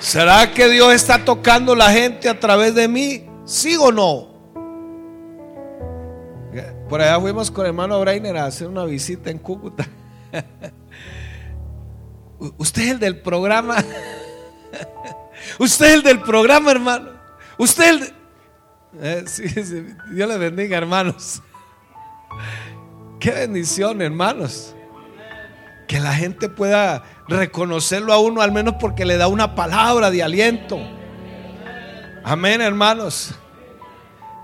[0.01, 3.27] ¿Será que Dios está tocando la gente a través de mí?
[3.44, 4.29] ¿Sí o no?
[6.88, 9.87] Por allá fuimos con hermano Breiner a hacer una visita en Cúcuta.
[12.57, 13.77] Usted es el del programa.
[15.59, 17.11] Usted es el del programa, hermano.
[17.59, 18.17] Usted es el de...
[18.96, 19.24] Eh,
[20.11, 21.42] Dios le bendiga, hermanos.
[23.20, 24.74] Qué bendición, hermanos.
[25.87, 30.22] Que la gente pueda reconocerlo a uno, al menos porque le da una palabra de
[30.22, 30.79] aliento.
[32.24, 33.35] Amén, hermanos.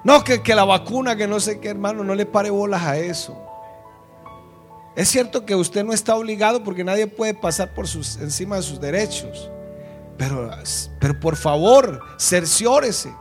[0.04, 2.98] No, que, que la vacuna, que no sé qué, hermano, no le pare bolas a
[2.98, 3.40] eso.
[4.96, 8.80] Es cierto que usted no está obligado porque nadie puede pasar por encima de sus
[8.80, 9.50] derechos.
[10.16, 10.50] Pero,
[11.00, 13.12] pero por favor, cerciórese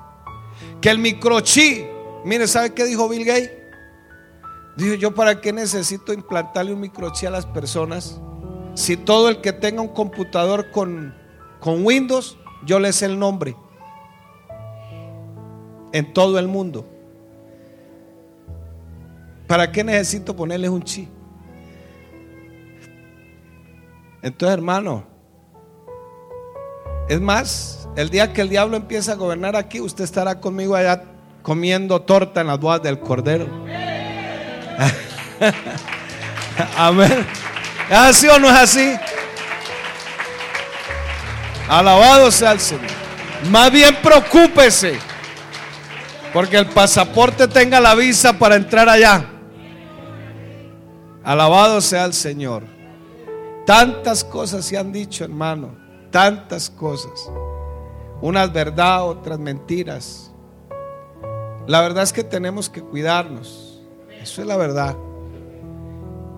[0.84, 1.86] que el microchip,
[2.26, 3.52] mire, ¿sabe qué dijo Bill Gates?
[4.76, 8.20] Dijo, yo para qué necesito implantarle un microchip a las personas
[8.74, 11.16] si todo el que tenga un computador con,
[11.62, 13.56] con Windows, yo le sé el nombre
[15.94, 16.86] en todo el mundo.
[19.48, 21.08] ¿Para qué necesito ponerles un chip?
[24.22, 25.06] Entonces, hermano,
[27.08, 31.04] es más, el día que el diablo empiece a gobernar aquí, usted estará conmigo allá
[31.42, 33.48] comiendo torta en las bodas del cordero.
[36.78, 37.26] Amén.
[37.90, 38.96] ¿Es así o no es así?
[41.68, 42.92] Alabado sea el Señor.
[43.50, 44.98] Más bien preocúpese.
[46.34, 49.26] Porque el pasaporte tenga la visa para entrar allá.
[51.24, 52.64] Alabado sea el Señor.
[53.66, 55.76] Tantas cosas se han dicho, hermano.
[56.10, 57.30] Tantas cosas.
[58.24, 60.32] Unas verdad, otras mentiras.
[61.68, 63.82] La verdad es que tenemos que cuidarnos.
[64.22, 64.96] Eso es la verdad.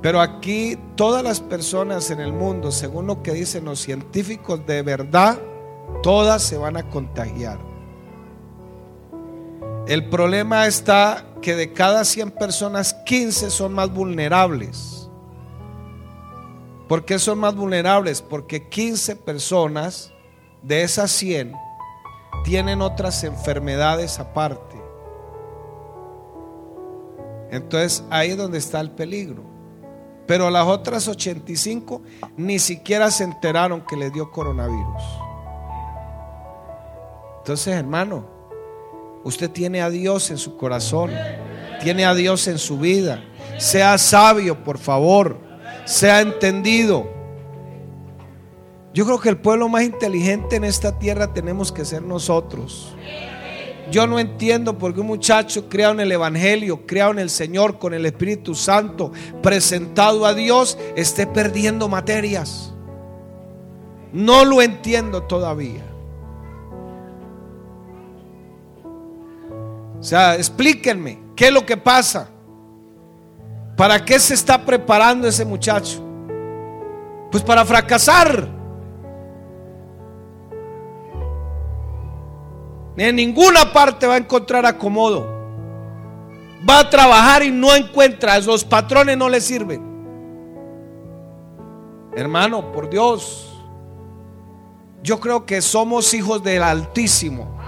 [0.02, 4.82] Pero aquí todas las personas en el mundo, según lo que dicen los científicos de
[4.82, 5.40] verdad,
[6.02, 7.60] todas se van a contagiar.
[9.88, 15.08] El problema está que de cada 100 personas, 15 son más vulnerables.
[16.90, 18.24] ¿Por qué son más vulnerables?
[18.24, 20.12] Porque 15 personas
[20.64, 21.65] de esas 100
[22.46, 24.76] tienen otras enfermedades aparte.
[27.50, 29.44] Entonces ahí es donde está el peligro.
[30.28, 32.02] Pero las otras 85
[32.38, 35.04] ni siquiera se enteraron que les dio coronavirus.
[37.40, 38.26] Entonces, hermano,
[39.24, 41.12] usted tiene a Dios en su corazón,
[41.82, 43.24] tiene a Dios en su vida.
[43.58, 45.40] Sea sabio, por favor,
[45.86, 47.15] sea entendido.
[48.96, 52.96] Yo creo que el pueblo más inteligente en esta tierra tenemos que ser nosotros.
[53.92, 57.78] Yo no entiendo por qué un muchacho criado en el Evangelio, criado en el Señor
[57.78, 59.12] con el Espíritu Santo,
[59.44, 62.74] presentado a Dios, esté perdiendo materias.
[64.14, 65.84] No lo entiendo todavía.
[70.00, 72.30] O sea, explíquenme, ¿qué es lo que pasa?
[73.76, 76.02] ¿Para qué se está preparando ese muchacho?
[77.30, 78.55] Pues para fracasar.
[82.98, 85.36] En ninguna parte va a encontrar acomodo.
[86.68, 88.40] Va a trabajar y no encuentra.
[88.40, 89.96] Los patrones no le sirven.
[92.16, 93.52] Hermano, por Dios.
[95.04, 97.60] Yo creo que somos hijos del Altísimo.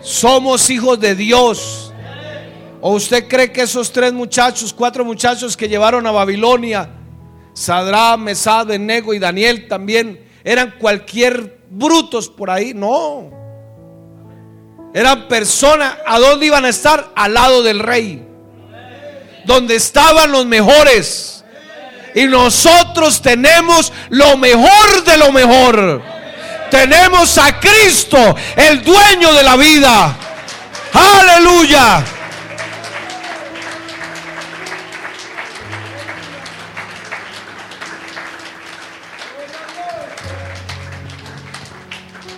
[0.00, 1.92] Somos hijos de Dios.
[2.80, 6.88] ¿O usted cree que esos tres muchachos, cuatro muchachos que llevaron a Babilonia,
[7.52, 12.72] Sadrá, Mesad, Nego y Daniel también, eran cualquier brutos por ahí?
[12.74, 13.39] No.
[14.92, 17.12] Eran personas, ¿a dónde iban a estar?
[17.14, 18.26] Al lado del rey.
[19.44, 21.44] Donde estaban los mejores.
[22.14, 26.02] Y nosotros tenemos lo mejor de lo mejor.
[26.70, 30.16] Tenemos a Cristo, el dueño de la vida.
[30.92, 32.04] Aleluya.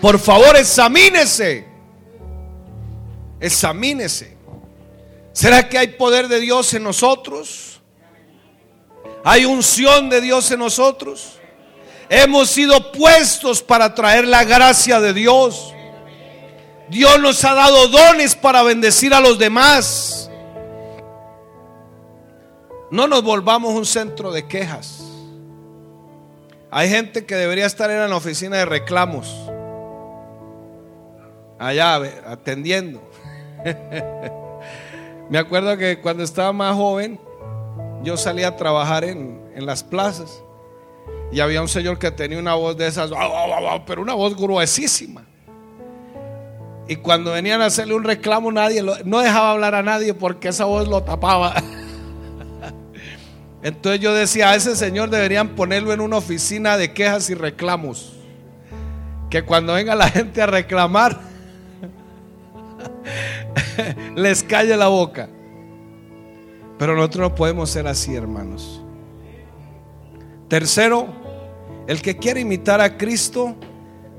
[0.01, 1.72] Por favor, examínese.
[3.43, 4.37] Examínese.
[5.33, 7.81] ¿Será que hay poder de Dios en nosotros?
[9.25, 11.41] ¿Hay unción de Dios en nosotros?
[12.09, 15.75] Hemos sido puestos para traer la gracia de Dios.
[16.89, 20.31] Dios nos ha dado dones para bendecir a los demás.
[22.93, 25.01] No nos volvamos un centro de quejas.
[26.71, 29.35] Hay gente que debería estar en la oficina de reclamos.
[31.59, 33.12] Allá atendiendo.
[35.31, 37.19] Me acuerdo que cuando estaba más joven,
[38.03, 40.43] yo salía a trabajar en, las plazas
[41.31, 43.11] y había un señor que tenía una voz de esas,
[43.87, 45.25] pero una voz gruesísima.
[46.89, 50.65] Y cuando venían a hacerle un reclamo, nadie no dejaba hablar a nadie porque esa
[50.65, 51.55] voz lo tapaba.
[53.63, 58.15] Entonces yo decía, a ese señor deberían ponerlo en una oficina de quejas y reclamos.
[59.31, 61.21] Que cuando venga la gente a reclamar,
[64.17, 65.29] les calle la boca.
[66.79, 68.83] Pero nosotros no podemos ser así, hermanos.
[70.49, 71.07] Tercero,
[71.87, 73.57] el que quiere imitar a Cristo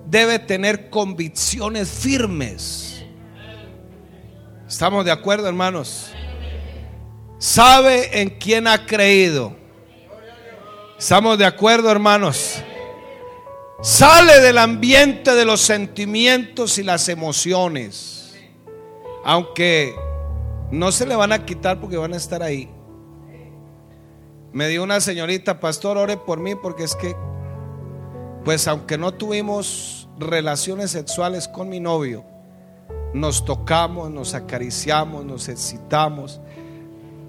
[0.08, 3.04] debe tener convicciones firmes.
[4.68, 6.12] ¿Estamos de acuerdo, hermanos?
[7.38, 9.56] Sabe en quién ha creído.
[10.98, 12.62] ¿Estamos de acuerdo, hermanos?
[13.82, 18.13] Sale del ambiente de los sentimientos y las emociones
[19.24, 19.96] aunque
[20.72, 22.70] no se le van a quitar porque van a estar ahí.
[24.52, 27.16] Me dio una señorita, pastor, ore por mí porque es que,
[28.44, 32.24] pues aunque no tuvimos relaciones sexuales con mi novio,
[33.14, 36.42] nos tocamos, nos acariciamos, nos excitamos.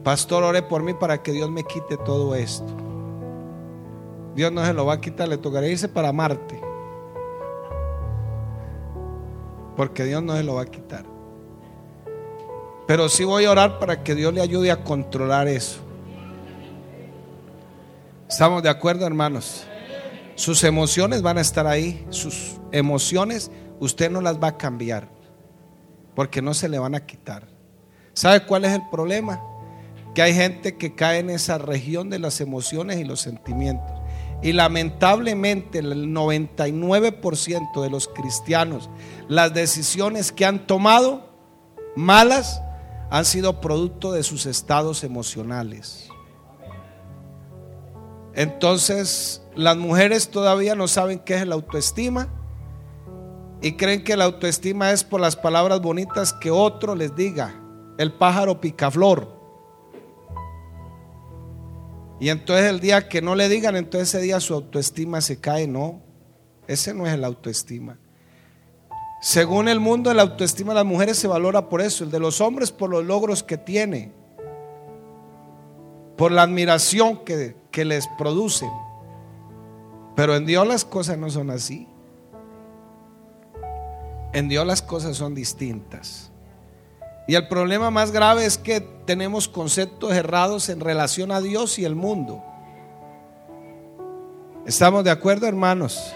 [0.03, 2.73] Pastor, ore por mí para que Dios me quite todo esto.
[4.35, 6.61] Dios no se lo va a quitar, le tocará irse para Marte.
[9.77, 11.14] Porque Dios no se lo va a quitar.
[12.87, 15.81] Pero sí voy a orar para que Dios le ayude a controlar eso.
[18.29, 19.65] ¿Estamos de acuerdo, hermanos?
[20.35, 22.05] Sus emociones van a estar ahí.
[22.11, 25.09] Sus emociones usted no las va a cambiar.
[26.15, 27.49] Porque no se le van a quitar.
[28.13, 29.41] ¿Sabe cuál es el problema?
[30.15, 33.93] Que hay gente que cae en esa región de las emociones y los sentimientos.
[34.43, 38.91] Y lamentablemente el 99% de los cristianos,
[39.27, 41.35] las decisiones que han tomado
[41.97, 42.63] malas,
[43.15, 46.09] han sido producto de sus estados emocionales.
[48.35, 52.27] Entonces, las mujeres todavía no saben qué es la autoestima
[53.63, 57.55] y creen que la autoestima es por las palabras bonitas que otro les diga.
[57.99, 59.33] El pájaro picaflor.
[62.19, 65.69] Y entonces el día que no le digan, entonces ese día su autoestima se cae.
[65.69, 66.03] No,
[66.67, 67.97] ese no es el autoestima.
[69.25, 72.43] Según el mundo, la autoestima de las mujeres se valora por eso, el de los
[72.43, 74.13] hombres por los logros que tiene,
[76.19, 78.69] por la admiración que, que les producen.
[80.15, 81.89] Pero en Dios las cosas no son así.
[84.35, 86.31] En Dios las cosas son distintas.
[87.27, 91.87] Y el problema más grave es que tenemos conceptos errados en relación a Dios y
[91.87, 92.45] el mundo.
[94.67, 96.15] ¿Estamos de acuerdo, hermanos?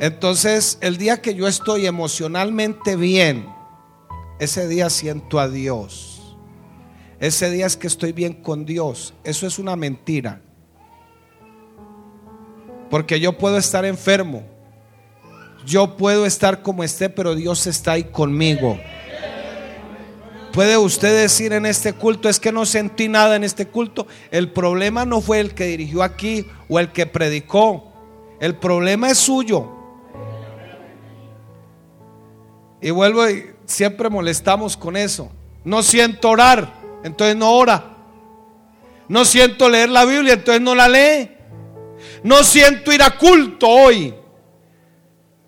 [0.00, 3.48] Entonces, el día que yo estoy emocionalmente bien,
[4.38, 6.36] ese día siento a Dios.
[7.18, 9.12] Ese día es que estoy bien con Dios.
[9.24, 10.40] Eso es una mentira.
[12.90, 14.44] Porque yo puedo estar enfermo.
[15.66, 18.78] Yo puedo estar como esté, pero Dios está ahí conmigo.
[20.52, 24.06] Puede usted decir en este culto, es que no sentí nada en este culto.
[24.30, 27.92] El problema no fue el que dirigió aquí o el que predicó.
[28.40, 29.77] El problema es suyo.
[32.80, 35.30] Y vuelvo y siempre molestamos con eso.
[35.64, 36.72] No siento orar,
[37.04, 37.96] entonces no ora.
[39.08, 41.30] No siento leer la Biblia, entonces no la lee.
[42.22, 44.14] No siento ir a culto hoy.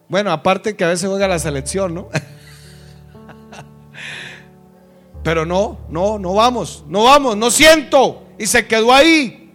[0.09, 2.09] Bueno, aparte que a veces juega la selección, ¿no?
[5.23, 8.25] Pero no, no, no vamos, no vamos, no siento.
[8.39, 9.53] Y se quedó ahí.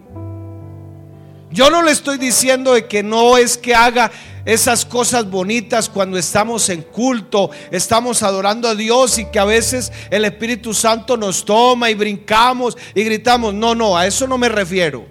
[1.52, 4.12] Yo no le estoy diciendo de que no es que haga
[4.46, 9.92] esas cosas bonitas cuando estamos en culto, estamos adorando a Dios y que a veces
[10.12, 13.54] el Espíritu Santo nos toma y brincamos y gritamos.
[13.56, 15.08] No, no, a eso no me refiero.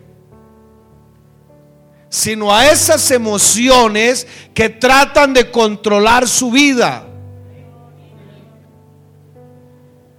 [2.08, 7.04] Sino a esas emociones que tratan de controlar su vida.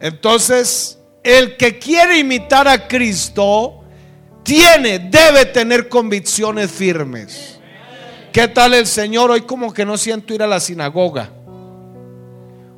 [0.01, 3.81] Entonces, el que quiere imitar a Cristo
[4.43, 7.54] tiene, debe tener convicciones firmes.
[8.35, 9.31] ¿Qué tal el Señor?
[9.31, 11.31] Hoy como que no siento ir a la sinagoga.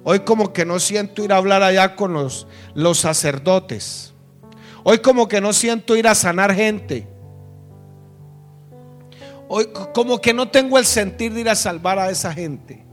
[0.03, 2.45] Hoy como que no siento ir a hablar allá con los,
[2.75, 4.13] los sacerdotes.
[4.83, 7.07] Hoy como que no siento ir a sanar gente.
[9.47, 12.85] Hoy como que no tengo el sentir de ir a salvar a esa gente.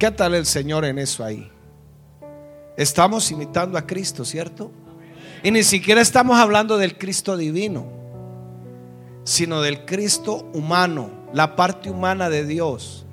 [0.00, 1.48] ¿Qué tal el Señor en eso ahí?
[2.76, 4.72] Estamos imitando a Cristo, ¿cierto?
[5.44, 8.01] Y ni siquiera estamos hablando del Cristo divino,
[9.24, 13.06] sino del Cristo humano, la parte humana de Dios.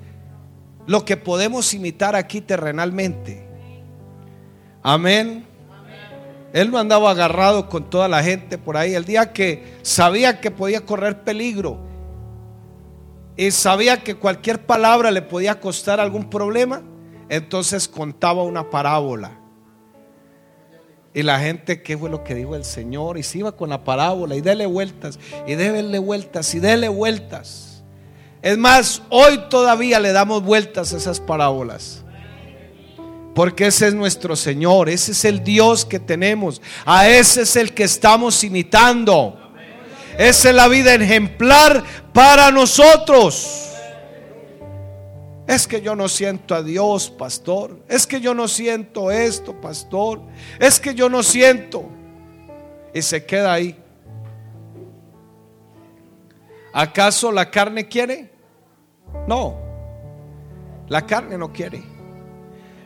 [0.86, 3.46] Lo que podemos imitar aquí terrenalmente.
[4.82, 5.46] Amén.
[6.52, 8.94] Él no andaba agarrado con toda la gente por ahí.
[8.94, 11.90] El día que sabía que podía correr peligro,
[13.40, 16.82] y sabía que cualquier palabra le podía costar algún problema,
[17.30, 19.39] entonces contaba una parábola.
[21.12, 23.18] Y la gente, ¿qué fue lo que dijo el Señor?
[23.18, 27.82] Y se iba con la parábola y dele vueltas, y déle vueltas, y dele vueltas.
[28.42, 32.04] Es más, hoy todavía le damos vueltas a esas parábolas.
[33.34, 37.74] Porque ese es nuestro Señor, ese es el Dios que tenemos, a ese es el
[37.74, 39.36] que estamos imitando.
[40.16, 41.82] Esa es la vida ejemplar
[42.12, 43.69] para nosotros.
[45.50, 47.82] Es que yo no siento a Dios, pastor.
[47.88, 50.22] Es que yo no siento esto, pastor.
[50.60, 51.86] Es que yo no siento.
[52.94, 53.76] Y se queda ahí.
[56.72, 58.30] ¿Acaso la carne quiere?
[59.26, 59.58] No.
[60.86, 61.82] La carne no quiere.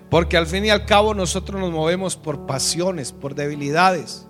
[0.08, 4.26] Porque al fin y al cabo nosotros nos movemos por pasiones, por debilidades.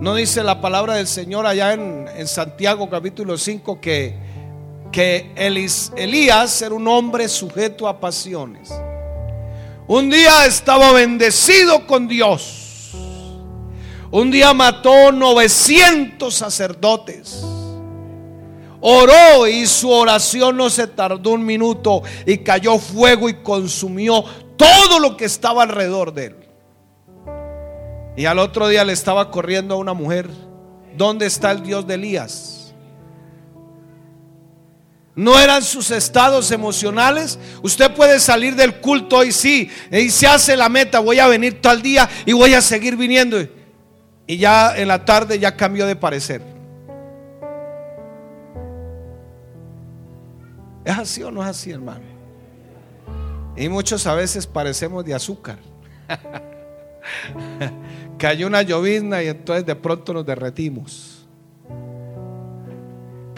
[0.00, 4.16] ¿No dice la palabra del Señor allá en, Santiago capítulo 5 que,
[4.90, 8.72] que Elías era un hombre sujeto a pasiones?
[9.86, 12.90] Un día estaba bendecido con Dios.
[14.10, 17.42] Un día mató 900 sacerdotes.
[18.80, 24.24] Oró y su oración no se tardó un minuto y cayó fuego y consumió
[24.56, 26.36] todo lo que estaba alrededor de él.
[28.16, 30.28] Y al otro día le estaba corriendo a una mujer.
[30.96, 32.57] ¿Dónde está el Dios de Elías?
[35.18, 37.40] No eran sus estados emocionales.
[37.60, 39.68] Usted puede salir del culto hoy sí.
[39.90, 41.00] Y se hace la meta.
[41.00, 43.36] Voy a venir tal día y voy a seguir viniendo.
[44.28, 46.40] Y ya en la tarde ya cambió de parecer.
[50.84, 52.04] ¿Es así o no es así, hermano?
[53.56, 55.58] Y muchos a veces parecemos de azúcar.
[58.18, 61.17] Cayó una llovizna y entonces de pronto nos derretimos.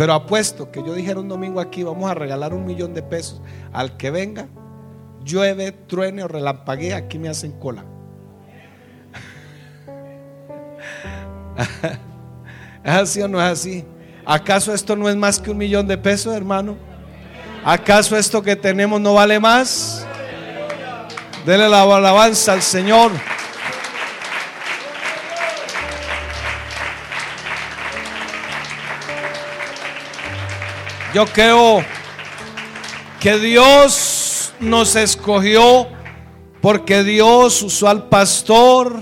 [0.01, 3.42] Pero apuesto que yo dijera un domingo aquí, vamos a regalar un millón de pesos
[3.70, 4.48] al que venga,
[5.22, 7.84] llueve, truene o relampaguee, aquí me hacen cola.
[12.82, 13.84] ¿Es así o no es así?
[14.24, 16.78] ¿Acaso esto no es más que un millón de pesos, hermano?
[17.62, 20.07] ¿Acaso esto que tenemos no vale más?
[21.44, 23.11] Dele la alabanza al Señor.
[31.12, 31.82] Yo creo
[33.20, 35.88] que Dios nos escogió
[36.61, 38.96] porque Dios usó al pastor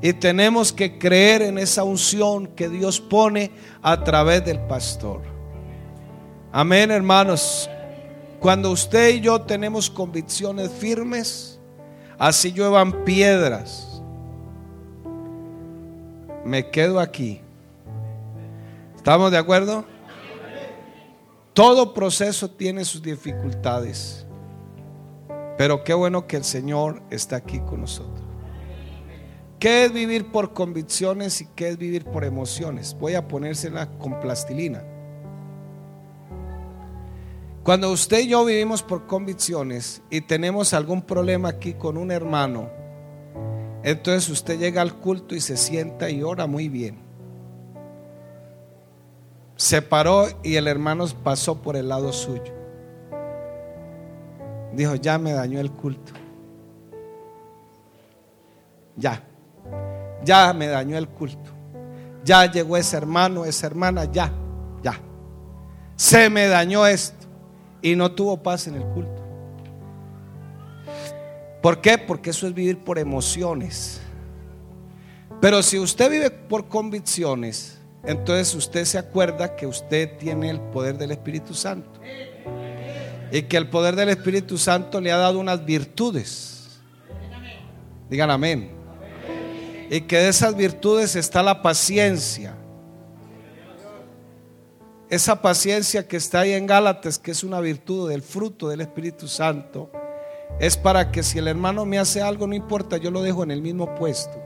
[0.00, 5.22] y tenemos que creer en esa unción que Dios pone a través del pastor.
[6.50, 7.70] Amén, hermanos.
[8.40, 11.60] Cuando usted y yo tenemos convicciones firmes,
[12.18, 14.02] así lluevan piedras,
[16.44, 17.40] me quedo aquí.
[18.96, 19.93] ¿Estamos de acuerdo?
[21.54, 24.26] Todo proceso tiene sus dificultades.
[25.56, 28.26] Pero qué bueno que el Señor está aquí con nosotros.
[29.60, 32.96] ¿Qué es vivir por convicciones y qué es vivir por emociones?
[32.98, 34.82] Voy a ponérsela con plastilina.
[37.62, 42.68] Cuando usted y yo vivimos por convicciones y tenemos algún problema aquí con un hermano,
[43.84, 47.03] entonces usted llega al culto y se sienta y ora muy bien
[49.56, 52.52] se paró y el hermano pasó por el lado suyo.
[54.72, 56.12] Dijo, ya me dañó el culto.
[58.96, 59.22] Ya,
[60.24, 61.50] ya me dañó el culto.
[62.24, 64.32] Ya llegó ese hermano, esa hermana, ya,
[64.82, 65.00] ya.
[65.96, 67.26] Se me dañó esto.
[67.82, 69.22] Y no tuvo paz en el culto.
[71.60, 71.98] ¿Por qué?
[71.98, 74.00] Porque eso es vivir por emociones.
[75.40, 80.98] Pero si usted vive por convicciones, entonces usted se acuerda que usted tiene el poder
[80.98, 82.00] del Espíritu Santo.
[83.32, 86.80] Y que el poder del Espíritu Santo le ha dado unas virtudes.
[88.10, 88.70] Digan amén.
[89.90, 92.54] Y que de esas virtudes está la paciencia.
[95.08, 99.28] Esa paciencia que está ahí en Gálatas, que es una virtud del fruto del Espíritu
[99.28, 99.90] Santo,
[100.60, 103.50] es para que si el hermano me hace algo, no importa, yo lo dejo en
[103.50, 104.43] el mismo puesto.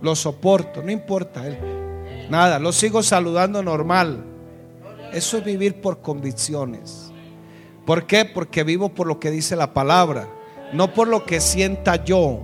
[0.00, 1.42] Lo soporto, no importa.
[2.30, 4.24] Nada, lo sigo saludando normal.
[5.12, 7.12] Eso es vivir por convicciones.
[7.86, 8.24] ¿Por qué?
[8.24, 10.28] Porque vivo por lo que dice la palabra,
[10.72, 12.40] no por lo que sienta yo.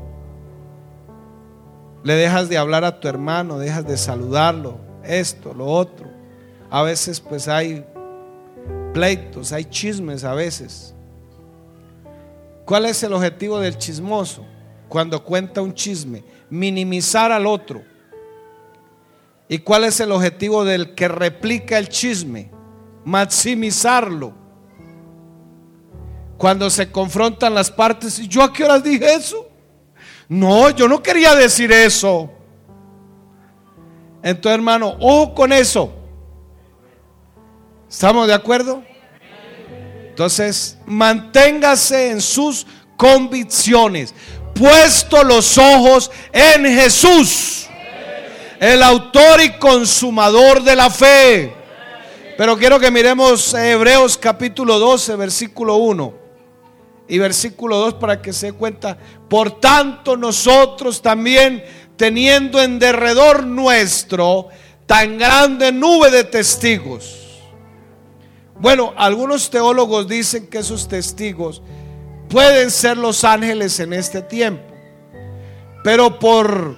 [2.02, 6.09] Le dejas de hablar a tu hermano, dejas de saludarlo, esto, lo otro.
[6.70, 7.84] A veces pues hay
[8.94, 10.94] pleitos, hay chismes a veces.
[12.64, 14.46] ¿Cuál es el objetivo del chismoso
[14.95, 16.22] cuando cuenta un chisme?
[16.51, 17.82] minimizar al otro.
[19.49, 22.49] ¿Y cuál es el objetivo del que replica el chisme?
[23.05, 24.32] Maximizarlo.
[26.38, 29.49] Cuando se confrontan las partes, ¿y yo a qué horas dije eso?
[30.28, 32.30] No, yo no quería decir eso.
[34.22, 35.92] Entonces, hermano, ojo con eso.
[37.90, 38.84] ¿Estamos de acuerdo?
[40.11, 42.64] Entonces, manténgase en sus
[42.97, 44.14] convicciones
[44.55, 47.66] puesto los ojos en Jesús,
[48.61, 51.52] el autor y consumador de la fe.
[52.36, 56.14] Pero quiero que miremos Hebreos capítulo 12, versículo 1
[57.07, 58.96] y versículo 2 para que se dé cuenta.
[59.28, 61.62] Por tanto, nosotros también,
[61.96, 64.48] teniendo en derredor nuestro
[64.86, 67.20] tan grande nube de testigos.
[68.59, 71.62] Bueno, algunos teólogos dicen que esos testigos
[72.35, 74.64] pueden ser los ángeles en este tiempo.
[75.85, 76.76] Pero por,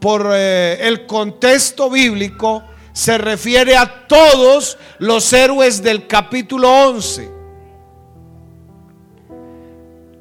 [0.00, 2.64] por eh, el contexto bíblico
[2.94, 7.30] se refiere a todos los héroes del capítulo 11.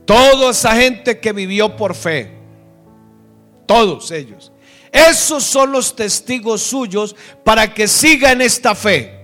[0.04, 2.38] Toda esa gente que vivió por fe.
[3.66, 4.52] Todos ellos.
[4.92, 9.21] Esos son los testigos suyos para que sigan esta fe.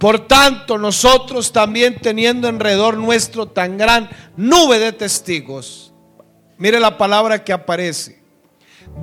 [0.00, 5.92] Por tanto, nosotros también teniendo alrededor nuestro tan gran nube de testigos,
[6.56, 8.18] mire la palabra que aparece,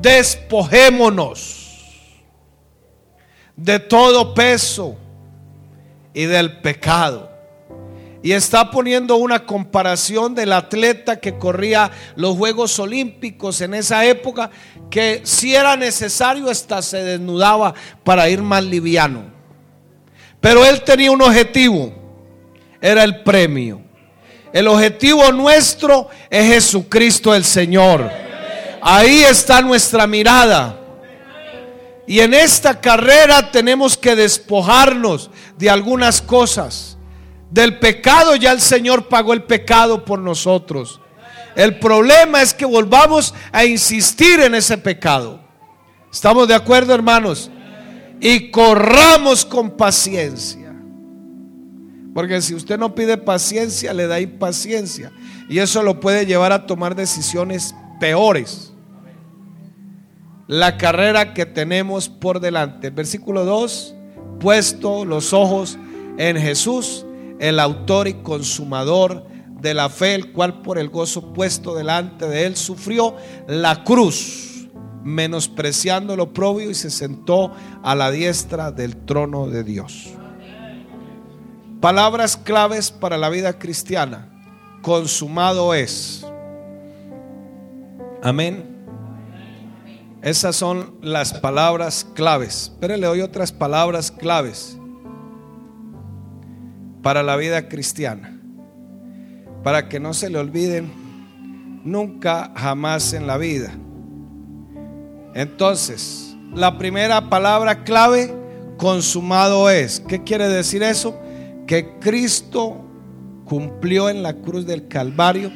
[0.01, 2.23] despojémonos
[3.55, 4.97] de todo peso
[6.15, 7.29] y del pecado.
[8.23, 14.49] Y está poniendo una comparación del atleta que corría los Juegos Olímpicos en esa época,
[14.89, 19.36] que si era necesario hasta se desnudaba para ir más liviano.
[20.39, 21.93] Pero él tenía un objetivo,
[22.79, 23.81] era el premio.
[24.53, 28.09] El objetivo nuestro es Jesucristo el Señor.
[28.81, 30.79] Ahí está nuestra mirada.
[32.07, 36.97] Y en esta carrera tenemos que despojarnos de algunas cosas.
[37.51, 41.01] Del pecado ya el Señor pagó el pecado por nosotros.
[41.55, 45.41] El problema es que volvamos a insistir en ese pecado.
[46.11, 47.51] ¿Estamos de acuerdo, hermanos?
[48.20, 50.74] Y corramos con paciencia.
[52.13, 55.11] Porque si usted no pide paciencia, le da impaciencia.
[55.49, 58.74] Y eso lo puede llevar a tomar decisiones peores
[60.47, 62.89] la carrera que tenemos por delante.
[62.89, 63.95] versículo 2,
[64.39, 65.78] puesto los ojos
[66.18, 67.05] en Jesús,
[67.39, 69.28] el autor y consumador
[69.61, 73.15] de la fe, el cual por el gozo puesto delante de él sufrió
[73.47, 74.56] la cruz,
[75.07, 80.09] menospreciando lo propio y se sentó a la diestra del trono de Dios.
[81.79, 84.27] Palabras claves para la vida cristiana.
[84.81, 86.25] Consumado es.
[88.21, 88.65] Amén.
[90.21, 92.73] Esas son las palabras claves.
[92.81, 94.77] Pero le doy otras palabras claves
[97.01, 98.41] para la vida cristiana.
[99.63, 100.91] Para que no se le olviden
[101.85, 103.71] nunca, jamás en la vida.
[105.38, 108.35] Entonces, la primera palabra clave,
[108.77, 110.01] consumado es.
[110.07, 111.17] ¿Qué quiere decir eso?
[111.65, 112.85] Que Cristo
[113.45, 115.51] cumplió en la cruz del Calvario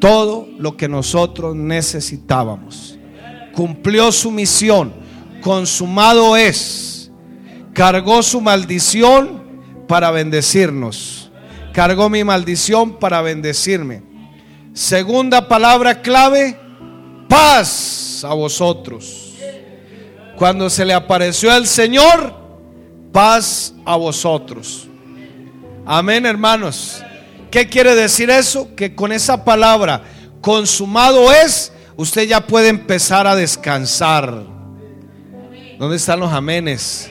[0.00, 2.98] todo lo que nosotros necesitábamos
[3.58, 4.94] cumplió su misión,
[5.40, 7.10] consumado es,
[7.72, 9.42] cargó su maldición
[9.88, 11.32] para bendecirnos,
[11.72, 14.04] cargó mi maldición para bendecirme.
[14.74, 16.56] Segunda palabra clave,
[17.28, 19.34] paz a vosotros.
[20.36, 22.34] Cuando se le apareció el Señor,
[23.12, 24.86] paz a vosotros.
[25.84, 27.02] Amén, hermanos.
[27.50, 28.74] ¿Qué quiere decir eso?
[28.76, 30.02] Que con esa palabra,
[30.40, 34.44] consumado es, usted ya puede empezar a descansar.
[35.78, 37.10] ¿Dónde están los amenes?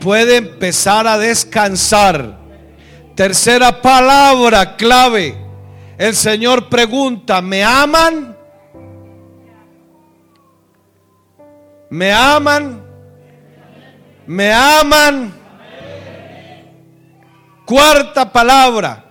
[0.00, 2.38] Puede empezar a descansar.
[3.14, 5.36] Tercera palabra clave.
[5.98, 8.31] El Señor pregunta, ¿me aman?
[11.92, 12.82] ¿Me aman?
[14.26, 15.30] ¿Me aman?
[17.66, 19.04] Cuarta palabra.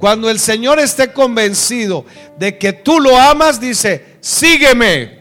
[0.00, 2.04] Cuando el Señor esté convencido
[2.36, 5.20] de que tú lo amas, dice, sígueme.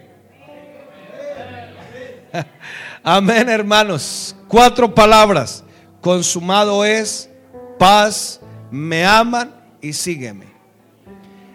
[3.03, 4.35] Amén, hermanos.
[4.47, 5.63] Cuatro palabras.
[6.01, 7.29] Consumado es,
[7.77, 8.39] paz,
[8.71, 10.47] me aman y sígueme.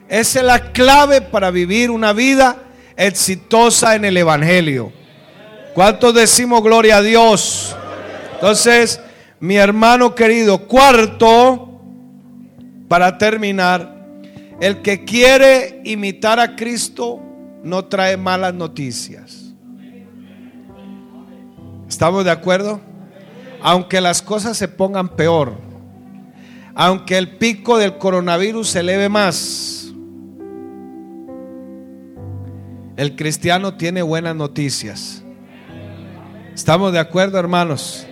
[0.09, 2.57] Esa es la clave para vivir una vida
[2.97, 4.93] exitosa en el Evangelio.
[5.75, 7.77] ¿Cuántos decimos gloria a Dios?
[8.35, 9.01] Entonces,
[9.41, 11.81] mi hermano querido, cuarto,
[12.87, 14.07] para terminar,
[14.61, 17.21] el que quiere imitar a Cristo
[17.65, 19.53] no trae malas noticias.
[21.89, 22.81] ¿Estamos de acuerdo?
[23.61, 25.55] Aunque las cosas se pongan peor,
[26.77, 29.93] aunque el pico del coronavirus se eleve más,
[32.97, 35.24] el cristiano tiene buenas noticias.
[36.55, 38.07] ¿Estamos de acuerdo, hermanos?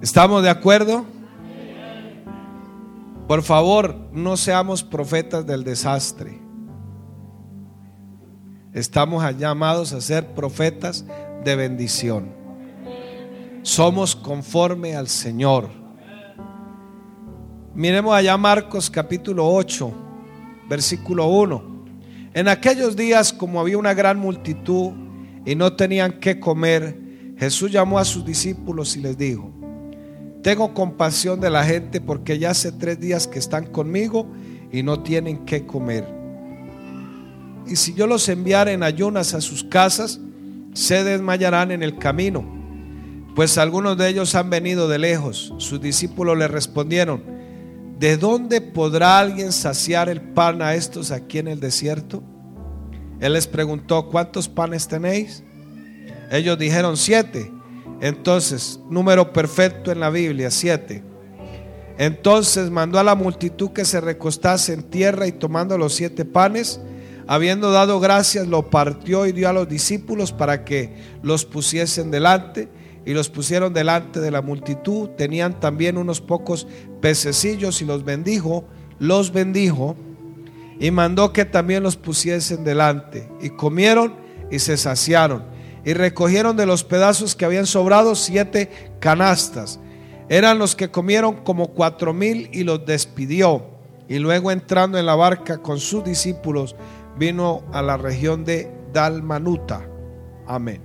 [0.00, 1.04] ¿Estamos de acuerdo?
[3.26, 6.40] Por favor, no seamos profetas del desastre.
[8.72, 11.04] Estamos llamados a ser profetas
[11.42, 12.32] de bendición.
[13.62, 15.70] Somos conforme al Señor.
[17.74, 19.92] Miremos allá Marcos capítulo 8,
[20.68, 21.74] versículo 1.
[22.34, 25.03] En aquellos días, como había una gran multitud
[25.44, 26.98] y no tenían qué comer,
[27.36, 29.52] Jesús llamó a sus discípulos y les dijo,
[30.42, 34.26] tengo compasión de la gente porque ya hace tres días que están conmigo
[34.70, 36.06] y no tienen qué comer.
[37.66, 40.20] Y si yo los enviara en ayunas a sus casas,
[40.74, 42.44] se desmayarán en el camino,
[43.34, 45.54] pues algunos de ellos han venido de lejos.
[45.58, 47.22] Sus discípulos le respondieron,
[47.98, 52.22] ¿de dónde podrá alguien saciar el pan a estos aquí en el desierto?
[53.20, 55.42] Él les preguntó, ¿cuántos panes tenéis?
[56.30, 57.50] Ellos dijeron siete.
[58.00, 61.02] Entonces, número perfecto en la Biblia, siete.
[61.96, 66.80] Entonces mandó a la multitud que se recostase en tierra y tomando los siete panes,
[67.28, 72.68] habiendo dado gracias, lo partió y dio a los discípulos para que los pusiesen delante.
[73.06, 75.10] Y los pusieron delante de la multitud.
[75.10, 76.66] Tenían también unos pocos
[77.02, 78.64] pececillos y los bendijo,
[78.98, 79.94] los bendijo
[80.78, 83.28] y mandó que también los pusiesen delante.
[83.40, 84.16] Y comieron
[84.50, 85.54] y se saciaron
[85.84, 88.70] y recogieron de los pedazos que habían sobrado siete
[89.00, 89.78] canastas.
[90.28, 93.66] Eran los que comieron como cuatro mil y los despidió.
[94.08, 96.74] Y luego entrando en la barca con sus discípulos,
[97.16, 99.86] vino a la región de Dalmanuta.
[100.46, 100.80] Amén.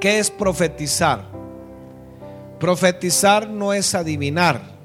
[0.00, 1.24] ¿Qué es profetizar?
[2.58, 4.75] Profetizar no es adivinar.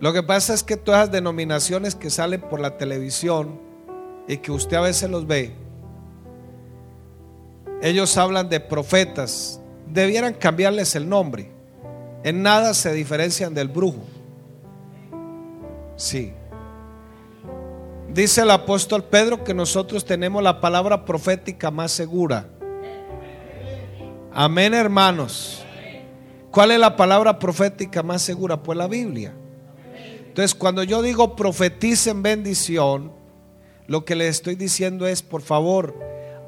[0.00, 3.60] Lo que pasa es que todas las denominaciones que salen por la televisión
[4.28, 5.54] y que usted a veces los ve,
[7.82, 9.60] ellos hablan de profetas.
[9.86, 11.50] Debieran cambiarles el nombre.
[12.22, 14.04] En nada se diferencian del brujo.
[15.96, 16.32] Sí.
[18.12, 22.48] Dice el apóstol Pedro que nosotros tenemos la palabra profética más segura.
[24.32, 25.64] Amén, hermanos.
[26.50, 28.62] ¿Cuál es la palabra profética más segura?
[28.62, 29.34] Pues la Biblia.
[30.38, 33.10] Entonces, cuando yo digo profeticen bendición,
[33.88, 35.98] lo que les estoy diciendo es, por favor,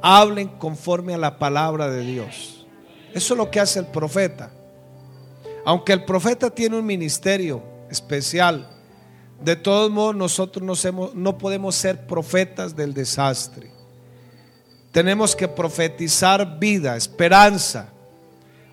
[0.00, 2.68] hablen conforme a la palabra de Dios.
[3.12, 4.52] Eso es lo que hace el profeta.
[5.64, 8.70] Aunque el profeta tiene un ministerio especial,
[9.42, 13.72] de todos modos, nosotros no podemos ser profetas del desastre.
[14.92, 17.88] Tenemos que profetizar vida, esperanza.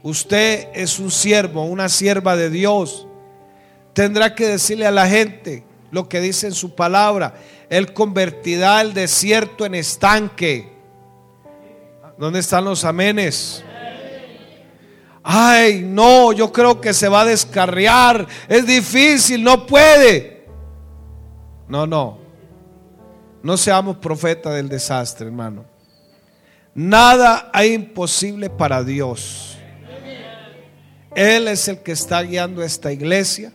[0.03, 3.06] Usted es un siervo, una sierva de Dios.
[3.97, 7.33] Tendrá que decirle a la gente lo que dice en su palabra.
[7.67, 10.71] Él convertirá el desierto en estanque.
[12.15, 13.63] ¿Dónde están los amenes?
[15.23, 18.27] Ay, no, yo creo que se va a descarriar.
[18.47, 20.45] Es difícil, no puede.
[21.67, 22.19] No, no.
[23.41, 25.65] No seamos profetas del desastre, hermano.
[26.75, 29.57] Nada hay imposible para Dios.
[31.15, 33.53] Él es el que está guiando esta iglesia.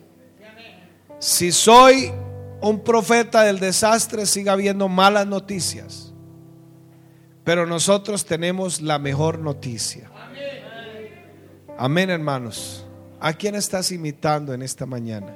[1.22, 2.10] Si soy
[2.60, 6.12] un profeta del desastre, siga habiendo malas noticias.
[7.44, 10.10] Pero nosotros tenemos la mejor noticia.
[11.78, 12.84] Amén, hermanos.
[13.20, 15.32] ¿A quién estás imitando en esta mañana?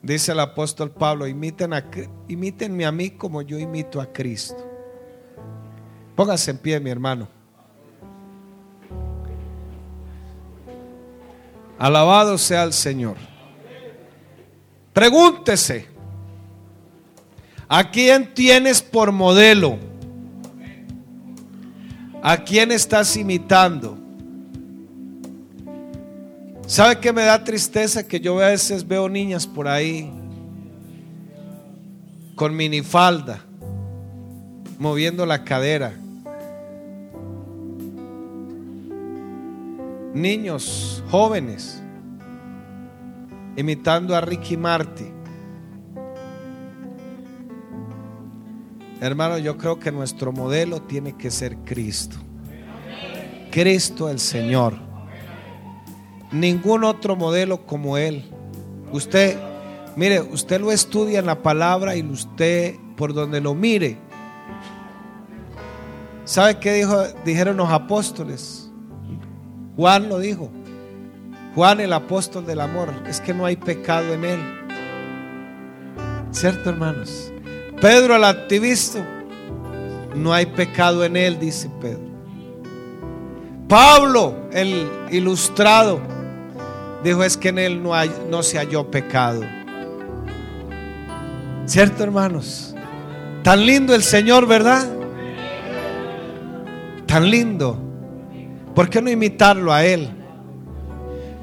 [0.00, 1.84] Dice el apóstol Pablo, imiten a,
[2.28, 4.56] imítenme a mí como yo imito a Cristo.
[6.16, 7.28] Póngase en pie, mi hermano.
[11.78, 13.33] Alabado sea el Señor.
[14.94, 15.86] Pregúntese,
[17.68, 19.76] ¿a quién tienes por modelo?
[22.22, 23.98] ¿A quién estás imitando?
[26.68, 28.06] ¿Sabe qué me da tristeza?
[28.06, 30.10] Que yo a veces veo niñas por ahí
[32.36, 33.44] con minifalda,
[34.78, 35.92] moviendo la cadera.
[40.14, 41.83] Niños jóvenes
[43.56, 45.12] imitando a Ricky Marty.
[49.00, 52.16] Hermano, yo creo que nuestro modelo tiene que ser Cristo.
[53.50, 54.84] Cristo el Señor
[56.34, 58.24] ningún otro modelo como Él.
[58.92, 59.38] Usted,
[59.96, 63.98] mire, usted lo estudia en la palabra y usted por donde lo mire.
[66.24, 68.70] ¿Sabe qué dijo, dijeron los apóstoles?
[69.76, 70.50] Juan lo dijo.
[71.54, 72.92] Juan el apóstol del amor.
[73.06, 74.40] Es que no hay pecado en él.
[76.30, 77.32] ¿Cierto, hermanos?
[77.80, 79.04] Pedro el activista.
[80.14, 82.14] No hay pecado en él, dice Pedro.
[83.68, 86.14] Pablo el ilustrado
[87.04, 89.42] Dijo, es que en Él no, hay, no se halló pecado.
[91.66, 92.74] ¿Cierto, hermanos?
[93.42, 94.88] Tan lindo el Señor, ¿verdad?
[97.04, 97.78] Tan lindo.
[98.74, 100.08] ¿Por qué no imitarlo a Él?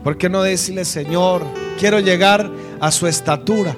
[0.04, 1.43] ¿Por qué no decirle, Señor,
[1.80, 2.49] quiero llegar
[2.80, 3.76] a su estatura?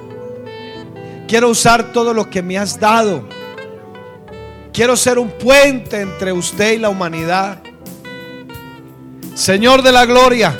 [1.28, 3.28] Quiero usar todo lo que me has dado.
[4.71, 7.61] Quiero ser un puente entre usted y la humanidad.
[9.36, 10.57] Señor de la gloria.